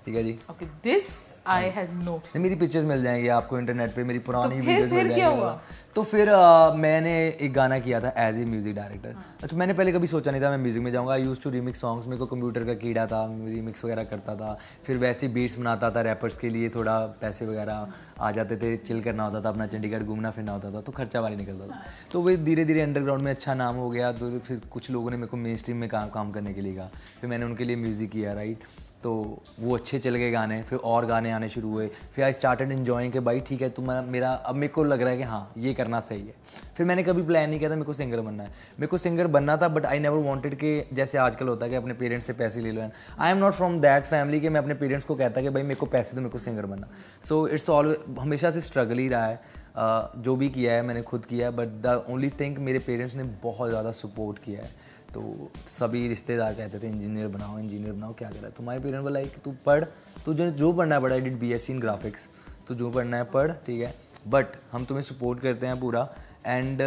ठीक 0.05 0.15
है 0.15 0.23
जी? 0.23 0.35
Okay 0.49 0.65
this 0.83 1.07
I 1.47 1.65
had 1.75 1.91
no 2.03 2.21
मेरी 2.35 2.55
पिक्चर्स 2.55 2.85
मिल 2.85 3.03
जाएँगी 3.03 3.27
आपको 3.37 3.57
इंटरनेट 3.59 3.93
पे 3.95 4.03
मेरी 4.03 4.19
पुरानी 4.19 4.55
फिर- 4.55 4.67
वीडियोस 4.67 4.89
फिर 4.89 5.03
मिल 5.03 5.13
क्या 5.15 5.27
हुआ? 5.29 5.59
तो 5.95 6.03
फिर 6.03 6.29
अ, 6.29 6.73
मैंने 6.75 7.11
एक 7.41 7.53
गाना 7.53 7.77
किया 7.79 7.99
था 8.01 8.13
एज 8.17 8.39
ए 8.41 8.45
म्यूज़िक 8.45 8.75
डायरेक्टर 8.75 9.15
अच्छा 9.43 9.57
मैंने 9.57 9.73
पहले 9.73 9.91
कभी 9.91 10.07
सोचा 10.07 10.31
नहीं 10.31 10.41
था 10.41 10.49
मैं 10.49 10.57
म्यूज़िक 10.57 10.83
में 10.83 10.91
जाऊँगा। 10.91 11.13
I 11.13 11.23
use 11.23 11.41
to 11.41 11.49
remix 11.49 11.81
songs 11.81 12.07
मेरे 12.07 12.17
को 12.19 12.25
कंप्यूटर 12.25 12.63
का 12.65 12.73
कीड़ा 12.83 13.05
था 13.07 13.23
रिमिक्स 13.29 13.85
वगैरह 13.85 14.03
करता 14.03 14.35
था। 14.35 14.57
फिर 14.85 14.97
वैसे 14.97 15.27
बीट्स 15.27 15.57
बनाता 15.59 15.89
था 15.91 16.01
रैपर्स 16.01 16.37
के 16.37 16.49
लिए 16.49 16.69
थोड़ा 16.75 16.97
पैसे 17.21 17.45
वगैरह 17.45 17.87
आ 18.19 18.31
जाते 18.31 18.57
थे 18.57 18.75
चिल 18.77 19.01
करना 19.03 19.23
होता 19.25 19.41
था 19.41 19.49
अपना 19.49 19.67
चंडीगढ़ 19.67 20.03
घूमना 20.03 20.31
फिरना 20.31 20.51
होता 20.51 20.71
था 20.73 20.81
तो 20.81 20.91
खर्चा 20.91 21.21
वाली 21.21 21.35
निकलता 21.35 21.67
था। 21.67 21.81
तो 22.11 22.21
वही 22.21 22.37
धीरे 22.49 22.65
धीरे 22.65 22.81
अंडरग्राउंड 22.81 23.23
में 23.23 23.31
अच्छा 23.31 23.53
नाम 23.53 23.75
हो 23.75 23.89
गया 23.89 24.11
तो 24.13 24.37
फिर 24.39 24.61
कुछ 24.71 24.89
लोगों 24.91 25.11
ने 25.11 25.17
मेरे 25.17 25.27
को 25.27 25.37
मेन 25.37 25.57
स्ट्रीम 25.57 25.77
में 25.77 25.89
काम 25.89 26.09
काम 26.09 26.31
करने 26.31 26.53
के 26.53 26.61
लिए 26.61 26.75
कहा। 26.75 26.89
फिर 27.21 27.29
मैंने 27.29 27.45
उनके 27.45 27.63
लिए 27.63 27.75
म्यूज़िक 27.75 28.09
किया 28.11 28.33
राइट 28.33 28.63
तो 29.03 29.11
वो 29.59 29.75
अच्छे 29.75 29.99
चले 29.99 30.19
गए 30.19 30.31
गाने, 30.31 30.61
फिर 30.63 30.79
और 30.79 31.05
गाने 31.05 31.31
आने 31.31 31.49
शुरू 31.49 31.69
हुए। 31.69 31.87
फिर 32.15 32.25
आई 32.25 32.33
स्टार्टेड 32.33 32.71
इन्जॉइंग 32.71 33.11
के 33.13 33.19
भाई 33.19 33.39
ठीक 33.39 33.61
है 33.61 33.69
तुम 33.69 33.91
मेरा, 34.03 34.31
अब 34.31 34.55
मेरे 34.55 34.73
को 34.73 34.83
लग 34.83 35.01
रहा 35.01 35.09
है 35.09 35.17
कि 35.17 35.23
हाँ 35.23 35.51
ये 35.57 35.73
करना 35.73 35.99
सही 35.99 36.19
है। 36.19 36.33
फिर 36.77 36.85
मैंने 36.85 37.03
कभी 37.03 37.21
प्लान 37.21 37.49
नहीं 37.49 37.59
किया 37.59 37.69
था 37.69 37.75
मेरे 37.75 37.85
को 37.85 37.93
सिंगर 37.93 38.21
बनना 38.21 38.43
है। 38.43 38.49
मेरे 38.49 38.87
को 38.87 38.97
सिंगर 38.97 39.27
बनना 39.27 39.55
था 39.57 39.67
बट 39.67 39.85
आई 39.85 39.99
नेवर 39.99 40.17
वॉन्टेड 40.19 40.55
कि 40.55 40.83
जैसे 40.93 41.17
आजकल 41.17 41.47
होता 41.47 41.65
है 41.65 41.69
कि 41.69 41.75
अपने 41.75 41.93
पेरेंट्स 41.93 42.27
से 42.27 42.33
पैसे 42.33 42.61
ले 42.61 42.71
लो। 42.71 42.81
And 42.81 42.91
I 43.19 43.31
am 43.31 43.37
not 43.37 43.53
from 43.53 43.79
that 43.81 44.03
family 44.03 44.39
कि 44.41 44.49
मैं 44.49 44.61
अपने 44.61 44.73
पेरेंट्स 44.73 45.05
को 45.05 45.15
कहता 45.15 45.41
कि 45.41 45.49
भाई 45.49 45.63
मेरे 45.63 45.75
को 45.75 45.85
पैसे 45.85 46.15
तो 46.15 46.17
मेरे 46.17 46.29
को 46.29 46.39
सिंगर 46.39 46.65
बनना। 46.65 46.87
सो 47.25 47.47
इट्स 47.47 47.69
ऑल 47.69 47.95
हमेशा 48.19 48.51
से 48.51 48.61
स्ट्रगल 48.61 48.97
ही 48.97 49.07
रहा 49.07 49.25
है। 49.25 49.39
जो 49.75 50.35
भी 50.35 50.49
किया 50.49 50.73
है, 50.73 50.81
मैंने 50.81 51.01
खुद 51.01 51.25
किया 51.25 51.47
है 51.47 51.55
बट 51.55 51.81
द 51.81 52.03
ओनली 52.09 52.29
थिंग 52.39 52.57
मेरे 52.59 52.79
पेरेंट्स 52.79 53.15
ने 53.15 53.23
बहुत 53.43 53.69
ज़्यादा 53.69 53.91
सपोर्ट 53.93 54.39
किया 54.39 54.61
है। 54.61 54.69
तो 55.13 55.49
सभी 55.69 56.07
रिश्तेदार 56.07 56.53
कहते 56.53 56.79
थे 56.79 56.87
इंजीनियर 56.87 57.27
बनाओ 57.27 57.57
इंजीनियर 57.59 57.93
बनाओ, 57.93 58.13
क्या 58.13 58.29
करा 58.29 58.49
तो 58.49 58.63
माई 58.63 58.79
पेरेंट 58.79 59.03
बोला 59.03 59.21
कि 59.21 59.41
तू 59.45 59.51
पढ़, 59.65 59.83
तू 60.25 60.33
जो 60.33 60.49
जो 60.51 60.71
पढ़ना 60.73 60.95
है, 60.95 61.01
पढ़ा 61.01 61.15
I 61.15 61.21
did 61.21 61.39
B 61.39 61.51
S 61.53 61.65
C 61.65 61.73
in 61.73 61.79
graphics 61.79 62.27
तो 62.67 62.75
जो 62.75 62.89
पढ़ना 62.91 63.17
है, 63.17 63.23
पढ़, 63.25 63.51
ठीक 63.65 63.81
है? 63.81 63.93
बट 64.27 64.55
हम 64.71 64.85
तुम्हें 64.85 65.03
सपोर्ट 65.03 65.39
करते 65.41 65.67
हैं 65.67 65.79
पूरा 65.79 66.07
and 66.47 66.81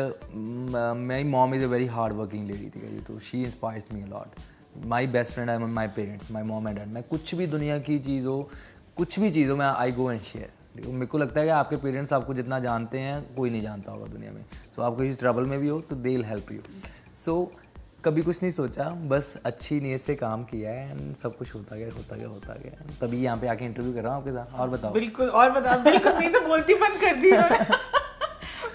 my 1.09 1.25
mom 1.25 1.55
is 1.55 1.64
a 1.64 1.67
very 1.69 1.87
hard 1.87 2.14
working 2.14 2.47
lady 2.49 2.69
ठीक 2.75 2.85
है 2.85 3.00
तो 3.05 3.19
she 3.21 3.43
inspires 3.45 3.93
me 3.93 4.03
a lot 4.03 4.87
my 4.87 5.07
best 5.07 5.35
friend 5.35 5.50
I 5.50 5.59
my 5.59 5.88
parents 5.97 6.31
my 6.33 6.43
mom 6.43 6.69
and 6.69 6.79
dad 6.79 6.88
मैं 6.88 7.03
कुछ 7.03 7.35
भी 7.35 7.47
दुनिया 7.47 7.79
की 7.79 7.99
चीज़ 7.99 8.26
हो 8.26 8.43
कुछ 8.97 9.19
भी 9.21 9.31
चीज़ 9.31 9.50
हो 9.50 9.57
मैं 9.57 9.67
आई 9.67 9.93
गो 9.93 10.11
एंड 10.11 10.21
शेयर 10.23 10.50
मेरे 10.76 11.07
को 11.07 11.19
लगता 11.19 11.40
है 11.40 11.47
कि 11.47 11.50
आपके 11.52 11.76
पेरेंट्स 11.76 12.12
आपको 12.12 12.35
जितना 12.35 12.59
जानते 12.61 12.99
हैं 12.99 13.35
कोई 13.35 13.50
नहीं 13.50 13.62
जानता 13.62 13.93
होगा 13.93 14.07
दुनिया 14.07 14.33
में। 14.33 14.43
सो 14.43 14.81
so, 14.81 14.87
आप 14.87 14.97
किसी 14.99 15.19
ट्रबल 15.19 15.45
में 15.45 15.59
भी 15.61 15.69
हो 15.69 15.81
तो 15.81 15.97
दे 15.97 16.16
हेल्प 16.26 16.52
यू 16.52 16.61
सो 17.16 17.52
कभी 18.04 18.23
कुछ 18.23 18.43
नहीं 18.43 18.52
सोचा 18.52 18.88
बस 19.11 19.37
अच्छी 19.45 19.81
नीयत 19.81 20.00
से 20.00 20.14
काम 20.14 20.43
किया 20.45 20.71
है 20.71 20.90
एंड 20.90 21.14
सब 21.16 21.37
कुछ 21.37 21.54
होता 21.54 21.76
गया 21.76 21.88
होता 21.97 22.16
गया 22.16 22.28
होता 22.28 22.54
गया। 22.54 22.97
तभी 23.00 23.23
यहाँ 23.23 23.37
पे 23.38 23.49
आके 23.49 23.64
इंटरव्यू 23.64 23.93
कर 23.93 24.02
रहा 24.02 24.14
हूँ 24.14 24.21
आपके 24.21 24.33
साथ। 24.33 24.59
और 24.61 24.69
बताओ। 24.71 24.93
बिल्कुल 24.93 25.28
और 25.28 25.50
बताओ। 25.50 25.78
बिल्कुल 25.83 26.12
नहीं 26.12 26.31
तो 26.31 26.40
बोलती 26.40 26.75
बंद 26.75 27.00
कर 27.00 27.14
दी 27.16 27.31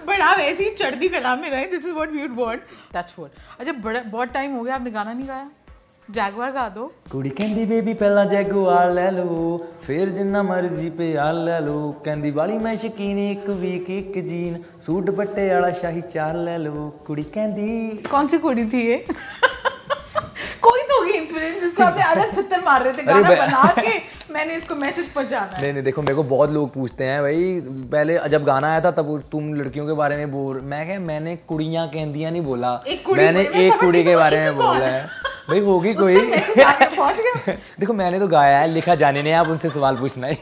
बट 0.08 0.20
आप 0.22 0.39
ऐसी 0.39 0.70
चढ़ती 0.75 1.08
कला 1.10 1.36
में 1.36 1.50
रहे 1.50 1.65
this 1.65 1.86
is 1.86 1.94
what 1.94 2.12
we 2.12 2.22
would 2.22 2.39
want 2.39 2.62
touch 2.94 3.13
would 3.20 3.29
अच्छा 3.60 3.72
बड़ा 3.74 4.01
बहुत 4.01 4.29
टाइम 4.34 4.56
हो 4.56 4.63
गया 4.63 4.75
आपने 4.75 4.91
गाना 4.91 5.13
नहीं 5.13 5.27
गाया? 5.27 5.50
ਜੈਗਵਾਰ 6.09 6.50
ਗਾ 6.52 6.68
ਦੋ 6.68 6.90
ਕੁੜੀ 7.11 7.30
ਕਹਿੰਦੀ 7.30 7.64
ਬੇਬੀ 7.64 7.92
ਪਹਿਲਾਂ 7.94 8.25
ਜੈਗਵਾਰ 8.26 8.90
ਲੈ 8.92 9.11
ਲਓ 9.11 9.59
ਫਿਰ 9.83 10.09
ਜਿੰਨਾ 10.11 10.42
ਮਰਜ਼ੀ 10.42 10.88
ਪਿਆਰ 10.90 11.35
ਲੈ 11.35 11.61
ਲਓ 11.61 11.90
ਕਹਿੰਦੀ 12.04 12.30
ਵਾਲੀ 12.30 12.59
ਮੈਂ 12.59 12.75
ਸ਼ਕੀਨ 12.76 13.18
ਇੱਕ 13.21 13.49
ਵੀਕ 13.61 13.88
ਇੱਕ 13.90 14.18
ਜੀਨ 14.18 14.59
ਸੂਟ 14.87 15.11
ਪੱਟੇ 15.11 15.49
ਵਾਲਾ 15.50 15.71
ਸ਼ਾਹੀ 15.80 16.02
ਚਾਰ 16.12 16.35
ਲੈ 16.38 16.56
ਲਓ 16.59 16.90
ਕੁੜੀ 17.06 17.23
ਕਹਿੰਦੀ 17.35 17.68
कौन 18.11 18.28
सी 18.28 18.38
कुड़ी 18.40 18.64
थी 18.68 18.83
ये 18.83 18.97
कोई 20.62 20.83
तो 20.83 20.97
होगी 20.97 21.14
इंस्पिरेशन 21.14 21.62
जिससे 21.62 21.83
आपने 21.85 22.04
अलग 22.06 22.35
छुत्तर 22.35 22.61
मार 22.62 22.85
रहे 22.85 22.92
थे 22.94 23.04
गाना 23.04 23.30
बे- 23.30 23.38
बना 23.40 23.62
के 23.78 23.94
मैंने 24.30 24.54
इसको 24.56 24.76
मैसेज 24.78 25.09
पहुंचाना 25.11 25.50
है 25.52 25.62
नहीं 25.62 25.73
नहीं 25.73 25.85
देखो 25.85 26.04
मेरे 26.04 26.16
को 26.16 26.25
बहुत 26.30 26.54
लोग 26.54 26.71
पूछते 26.75 27.09
हैं 27.09 27.18
भाई 27.23 27.42
पहले 27.90 28.16
जब 28.30 28.47
गाना 28.47 28.71
आया 28.71 28.80
था 28.83 28.92
तब 28.97 29.11
तुम 29.33 29.50
लड़कियों 29.56 29.87
के 29.87 29.99
बारे 29.99 30.16
में 30.16 30.33
बोल 30.33 30.61
मैं 30.71 30.83
क्या 30.87 30.99
मैंने 31.04 31.35
कुड़ियां 31.49 31.87
कहदियां 31.90 32.33
नहीं 32.33 32.44
बोला 32.47 32.73
एक 32.88 33.04
कुड़ी 33.04 33.23
मैंने 33.23 33.44
बोली, 33.44 33.54
मैं 33.54 33.64
एक 33.64 33.73
समझ 33.75 33.80
कुड़ी 33.83 33.99
गई 34.00 34.06
के 34.06 34.14
तो 34.14 34.21
बारे 34.21 34.40
एक 34.40 34.47
में 34.47 34.59
कौन 34.59 34.66
बोला 34.68 34.90
है? 34.90 35.02
है 35.50 35.60
भाई 35.60 35.60
होगी 35.60 35.94
कोई। 35.94 36.15
पहुँच 36.32 37.20
गया। 37.20 37.53
देखो 37.79 37.94
मैंने 37.94 38.20
तो 38.20 38.27
गाया 38.27 38.60
है 38.60 38.68
लिखा 38.68 38.96
जाने 38.96 39.24
नहीं 39.24 39.34
आप 39.34 39.48
उनसे 39.48 39.70
सवाल 39.70 39.98
पूछना 39.98 40.27
है। 40.27 40.38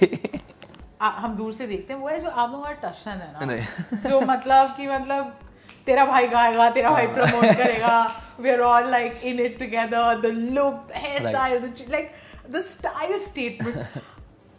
आ, 1.02 1.10
हम 1.10 1.36
दूर 1.36 1.54
से 1.54 1.68
देखते 1.68 1.94
हैं। 1.94 2.00
वो 2.00 2.08
है 2.08 2.20
जो 2.20 2.30
आप 2.30 2.52
लोगों 2.52 2.64
का 2.66 2.72
टशन 2.90 3.12
है 3.12 3.48
ना? 3.48 4.10
जो 4.10 4.22
मतलब 4.22 4.74
कि 4.78 4.88
मतलब 4.88 5.38
तेरा 5.86 6.06
भाई 6.06 6.28
गाएगा 6.28 6.70
तेरा 6.70 6.90
भाई 6.90 7.08
प्रमोट 7.08 7.46
करेगा। 7.58 7.98
We 8.40 8.50
are 8.50 8.60
all 8.60 8.90
like 8.92 9.22
in 9.24 9.40
it 9.40 9.60
together 9.60 10.20
the 10.22 10.26
look 10.26 10.92
hair 10.96 11.28
style 11.30 11.74
like 11.90 12.12
the 12.52 12.62
style 12.62 13.18
statement 13.20 13.78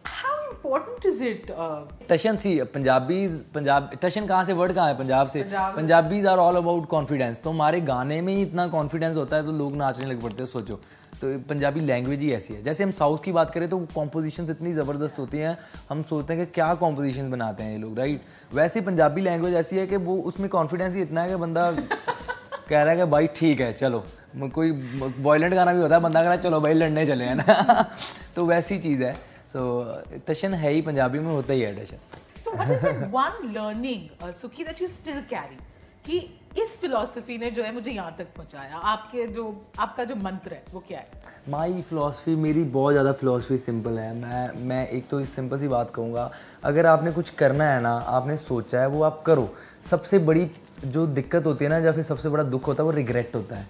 how 0.06 0.37
important 0.50 1.06
is 1.06 1.22
it 1.24 1.50
टशन 2.10 2.36
सी 2.36 2.58
पंजाबी 2.74 3.26
पंजाब 3.54 3.90
टशन 4.02 4.26
कहाँ 4.26 4.44
से 4.44 4.52
वर्ड 4.52 4.72
कहाँ 4.72 4.86
है? 4.88 4.98
पंजाब 4.98 5.30
से। 5.30 5.42
Punjab. 5.42 5.76
Punjabis 5.76 6.26
are 6.26 6.38
all 6.38 6.56
about 6.56 6.86
confidence 6.88 7.40
तो 7.42 7.50
हमारे 7.50 7.80
गाने 7.90 8.20
में 8.20 8.34
ही 8.34 8.42
इतना 8.42 8.66
कॉन्फिडेंस 8.68 9.16
होता 9.16 9.36
है 9.36 9.44
तो 9.46 9.52
लोग 9.52 9.76
नाचने 9.76 10.06
लग 10.06 10.22
पड़ते 10.22 10.42
हैं 10.42 10.50
सोचो। 10.50 10.80
तो 11.20 11.38
पंजाबी 11.48 11.80
लैंग्वेज 11.80 12.20
ही 12.20 12.30
ऐसी 12.32 12.54
है। 12.54 12.62
जैसे 12.64 12.84
हम 12.84 12.90
साउथ 12.92 13.18
की 13.24 13.32
बात 13.32 13.50
करें 13.50 13.68
तो 13.68 13.78
कॉम्पोजिशन 13.94 14.50
इतनी 14.50 14.72
ज़बरदस्त 14.74 15.18
होती 15.18 15.38
हैं। 15.38 15.56
हम 15.90 16.02
सोचते 16.10 16.34
हैं 16.34 16.46
कि 16.46 16.52
क्या 16.54 16.72
कॉम्पोजिशन 16.82 17.30
बनाते 17.30 17.62
हैं 17.62 17.72
ये 17.72 17.78
लोग 17.78 17.98
राइट 17.98 18.54
वैसे 18.54 18.80
पंजाबी 18.80 19.20
लैंग्वेज 19.20 19.54
ऐसी 19.56 19.76
है 19.76 19.86
कि 19.86 19.96
वो 20.08 20.16
उसमें 20.30 20.48
कॉन्फिडेंस 20.50 20.94
ही 20.96 21.02
इतना 21.02 21.22
है 21.22 21.28
कि 21.28 21.36
बंदा 21.36 21.70
कह 22.68 22.82
रहा 22.82 22.90
है 22.90 22.96
कि 22.96 23.04
भाई 23.10 23.26
ठीक 23.36 23.60
है 23.60 23.72
चलो। 23.72 24.04
कोई 24.54 24.70
वॉयलेंट 25.18 25.54
गाना 25.54 25.72
भी 25.74 25.80
होता 25.80 25.94
है 25.94 26.00
बंदा 26.02 26.20
कह 26.20 26.26
रहा 26.26 26.34
है 26.34 26.42
चलो 26.42 26.60
भाई 26.60 26.72
लड़ने 26.74 27.06
चले 27.06 27.24
हैं 27.24 27.34
ना। 27.36 27.84
तो 28.36 28.44
वैसी 28.46 28.78
चीज़ 28.78 29.02
है। 29.02 29.16
सो 29.52 29.60
टशन 30.28 30.54
है 30.54 30.72
ही 30.72 30.82
पंजाबी 30.82 31.18
में 31.18 31.32
होता 31.32 31.52
ही 31.52 31.60
है 31.60 31.74
टशन 31.76 32.06
So 32.42 32.52
what 32.56 32.70
is 32.70 32.80
that 32.82 33.00
one 33.12 33.38
learning, 33.54 34.02
uh, 34.22 34.26
Sukhi, 34.40 34.64
that 34.66 34.80
you 34.80 34.88
still 34.88 35.22
carry? 35.30 35.56
कि 36.06 36.18
इस 36.62 36.76
फिलोसफी 36.80 37.36
ने 37.38 37.50
जो 37.50 37.62
है 37.62 37.72
मुझे 37.74 37.90
यहाँ 37.90 38.14
तक 38.18 38.26
पहुँचाया। 38.36 38.76
आपके 38.90 39.26
जो 39.32 39.44
आपका 39.78 40.04
जो 40.04 40.14
मंत्र 40.16 40.52
है 40.52 40.62
वो 40.72 40.82
क्या 40.88 40.98
है? 40.98 41.06
माई 41.50 41.82
फ़िलासफ़ी 41.88 42.36
मेरी 42.36 42.62
बहुत 42.76 42.92
ज़्यादा 42.92 43.12
फ़िलासफ़ी 43.12 43.56
सिंपल 43.58 43.98
है। 43.98 44.14
मैं 44.14 44.64
मैं 44.68 44.86
एक 44.88 45.08
तो 45.08 45.20
इस 45.20 45.34
सिंपल 45.34 45.60
सी 45.60 45.68
बात 45.68 45.90
कहूँगा 45.94 46.30
अगर 46.70 46.86
आपने 46.86 47.12
कुछ 47.12 47.30
करना 47.42 47.64
है 47.72 47.80
ना 47.82 47.92
आपने 48.16 48.36
सोचा 48.36 48.80
है 48.80 48.86
वो 48.88 49.02
आप 49.02 49.22
करो। 49.26 49.48
सबसे 49.90 50.18
बड़ी 50.30 50.50
जो 50.84 51.06
दिक्कत 51.06 51.46
होती 51.46 51.64
है 51.64 51.70
ना 51.70 51.78
या 51.78 51.92
फिर 51.92 52.04
सबसे 52.04 52.28
बड़ा 52.28 52.44
दुख 52.44 52.66
होता 52.66 52.82
है 52.82 52.86
वो 52.86 52.94
रिग्रेट 52.96 53.34
होता 53.34 53.56
है। 53.56 53.66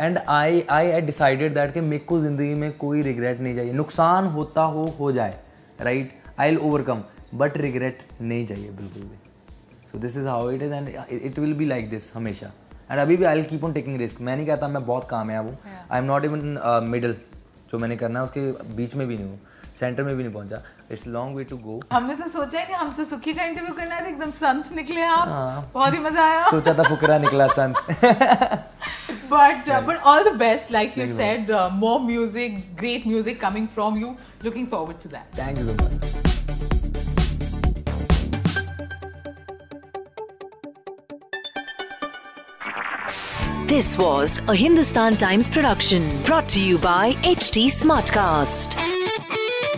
And 0.00 0.18
I 0.18 0.64
I 0.70 0.90
I 0.90 1.00
decided 1.00 1.54
that 1.54 1.72
कि 1.74 1.80
मेरे 1.80 2.04
को 2.04 2.20
ज़िंदगी 2.20 2.54
में 2.54 2.72
कोई 2.78 3.02
रिग्रेट 3.02 3.40
नहीं 3.40 3.54
चाहिए। 3.56 3.72
नुकसान 3.72 4.26
होता 4.34 4.62
हो 4.62 4.84
हो 4.98 5.12
जाए 5.12 5.38
right 5.80 6.12
I 6.40 6.50
will 6.50 6.58
overcome 6.60 7.02
but 7.34 7.56
regret 7.58 8.02
नहीं 8.20 8.46
चाहिए 8.46 8.70
बिल्कुल 8.72 9.02
भी। 9.02 9.88
So 9.92 9.98
this 9.98 10.16
is 10.16 10.26
how 10.28 10.50
it 10.50 10.62
is 10.62 10.72
and 10.72 10.88
it 11.12 11.38
will 11.38 11.54
be 11.54 11.66
like 11.66 11.90
this 11.90 12.14
हमेशा। 12.16 12.52
एंड 12.90 13.00
अभी 13.00 13.16
भी 13.16 13.24
I 13.24 13.36
will 13.36 13.44
keep 13.46 13.64
on 13.64 13.72
taking 13.72 13.96
risk 13.98 14.20
मैं 14.20 14.36
नहीं 14.36 14.46
कहता 14.46 14.68
मैं 14.68 14.84
बहुत 14.86 15.08
कामयाब 15.10 15.46
हूँ 15.46 15.58
I 15.90 15.98
am 15.98 16.04
not 16.04 16.24
even 16.24 16.58
middle 16.90 17.16
जो 17.70 17.78
मैंने 17.78 17.96
करना 17.96 18.18
है 18.20 18.24
उसके 18.24 18.74
बीच 18.76 18.94
में 18.94 19.06
भी 19.06 19.16
नहीं 19.16 19.28
हूँ। 19.28 19.38
सेंटर 19.76 20.02
में 20.02 20.16
भी 20.16 20.22
नहीं 20.22 20.32
पहुँचा। 20.32 20.62
It's 20.90 21.06
long 21.06 21.36
way 21.36 21.44
to 21.44 21.56
go 21.56 21.80
हमने 21.92 22.14
तो 22.16 22.28
सोचा 22.28 22.58
है 22.58 22.66
कि 22.66 22.72
हम 22.72 22.92
तो 22.96 23.04
सुखी 23.04 23.32
का 23.34 23.44
इंटरव्यू 23.44 23.74
करना 23.74 23.94
है 23.94 24.02
तो 24.02 24.08
एकदम 24.08 24.30
संत 24.36 24.72
निकले 24.76 25.02
आप। 25.04 25.28
बहुत 25.74 25.94
ही 25.94 25.98
मज़ा 26.00 26.24
आया। 26.24 26.46
सोचा 26.50 26.74
था 26.74 26.82
फुकरा 26.88 27.18
निकला 27.18 27.46
संत। 27.48 27.76
but 29.28 29.68
uh, 29.68 29.80
but 29.82 30.00
all 30.02 30.24
the 30.24 30.36
best 30.38 30.70
like 30.70 30.96
you 30.96 31.06
said 31.06 31.50
uh, 31.50 31.70
more 31.70 32.00
music 32.00 32.76
great 32.76 33.06
music 33.06 33.40
coming 33.40 33.66
from 33.66 33.96
you. 33.96 34.16
Looking 34.42 34.66
forward 34.66 35.00
to 35.00 35.08
that. 35.08 35.26
Thank 35.32 35.58
you 35.58 35.64
so 35.64 35.74
much 35.74 36.16
This 43.66 43.98
was 43.98 44.38
a 44.46 44.54
Hindustan 44.54 45.16
Times 45.16 45.50
production 45.50 46.22
brought 46.22 46.48
to 46.50 46.60
you 46.60 46.78
by 46.78 47.14
HD 47.24 47.66
Smartcast. 47.66 48.76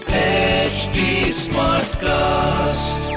HD 0.08 1.32
Smartcast. 1.32 3.07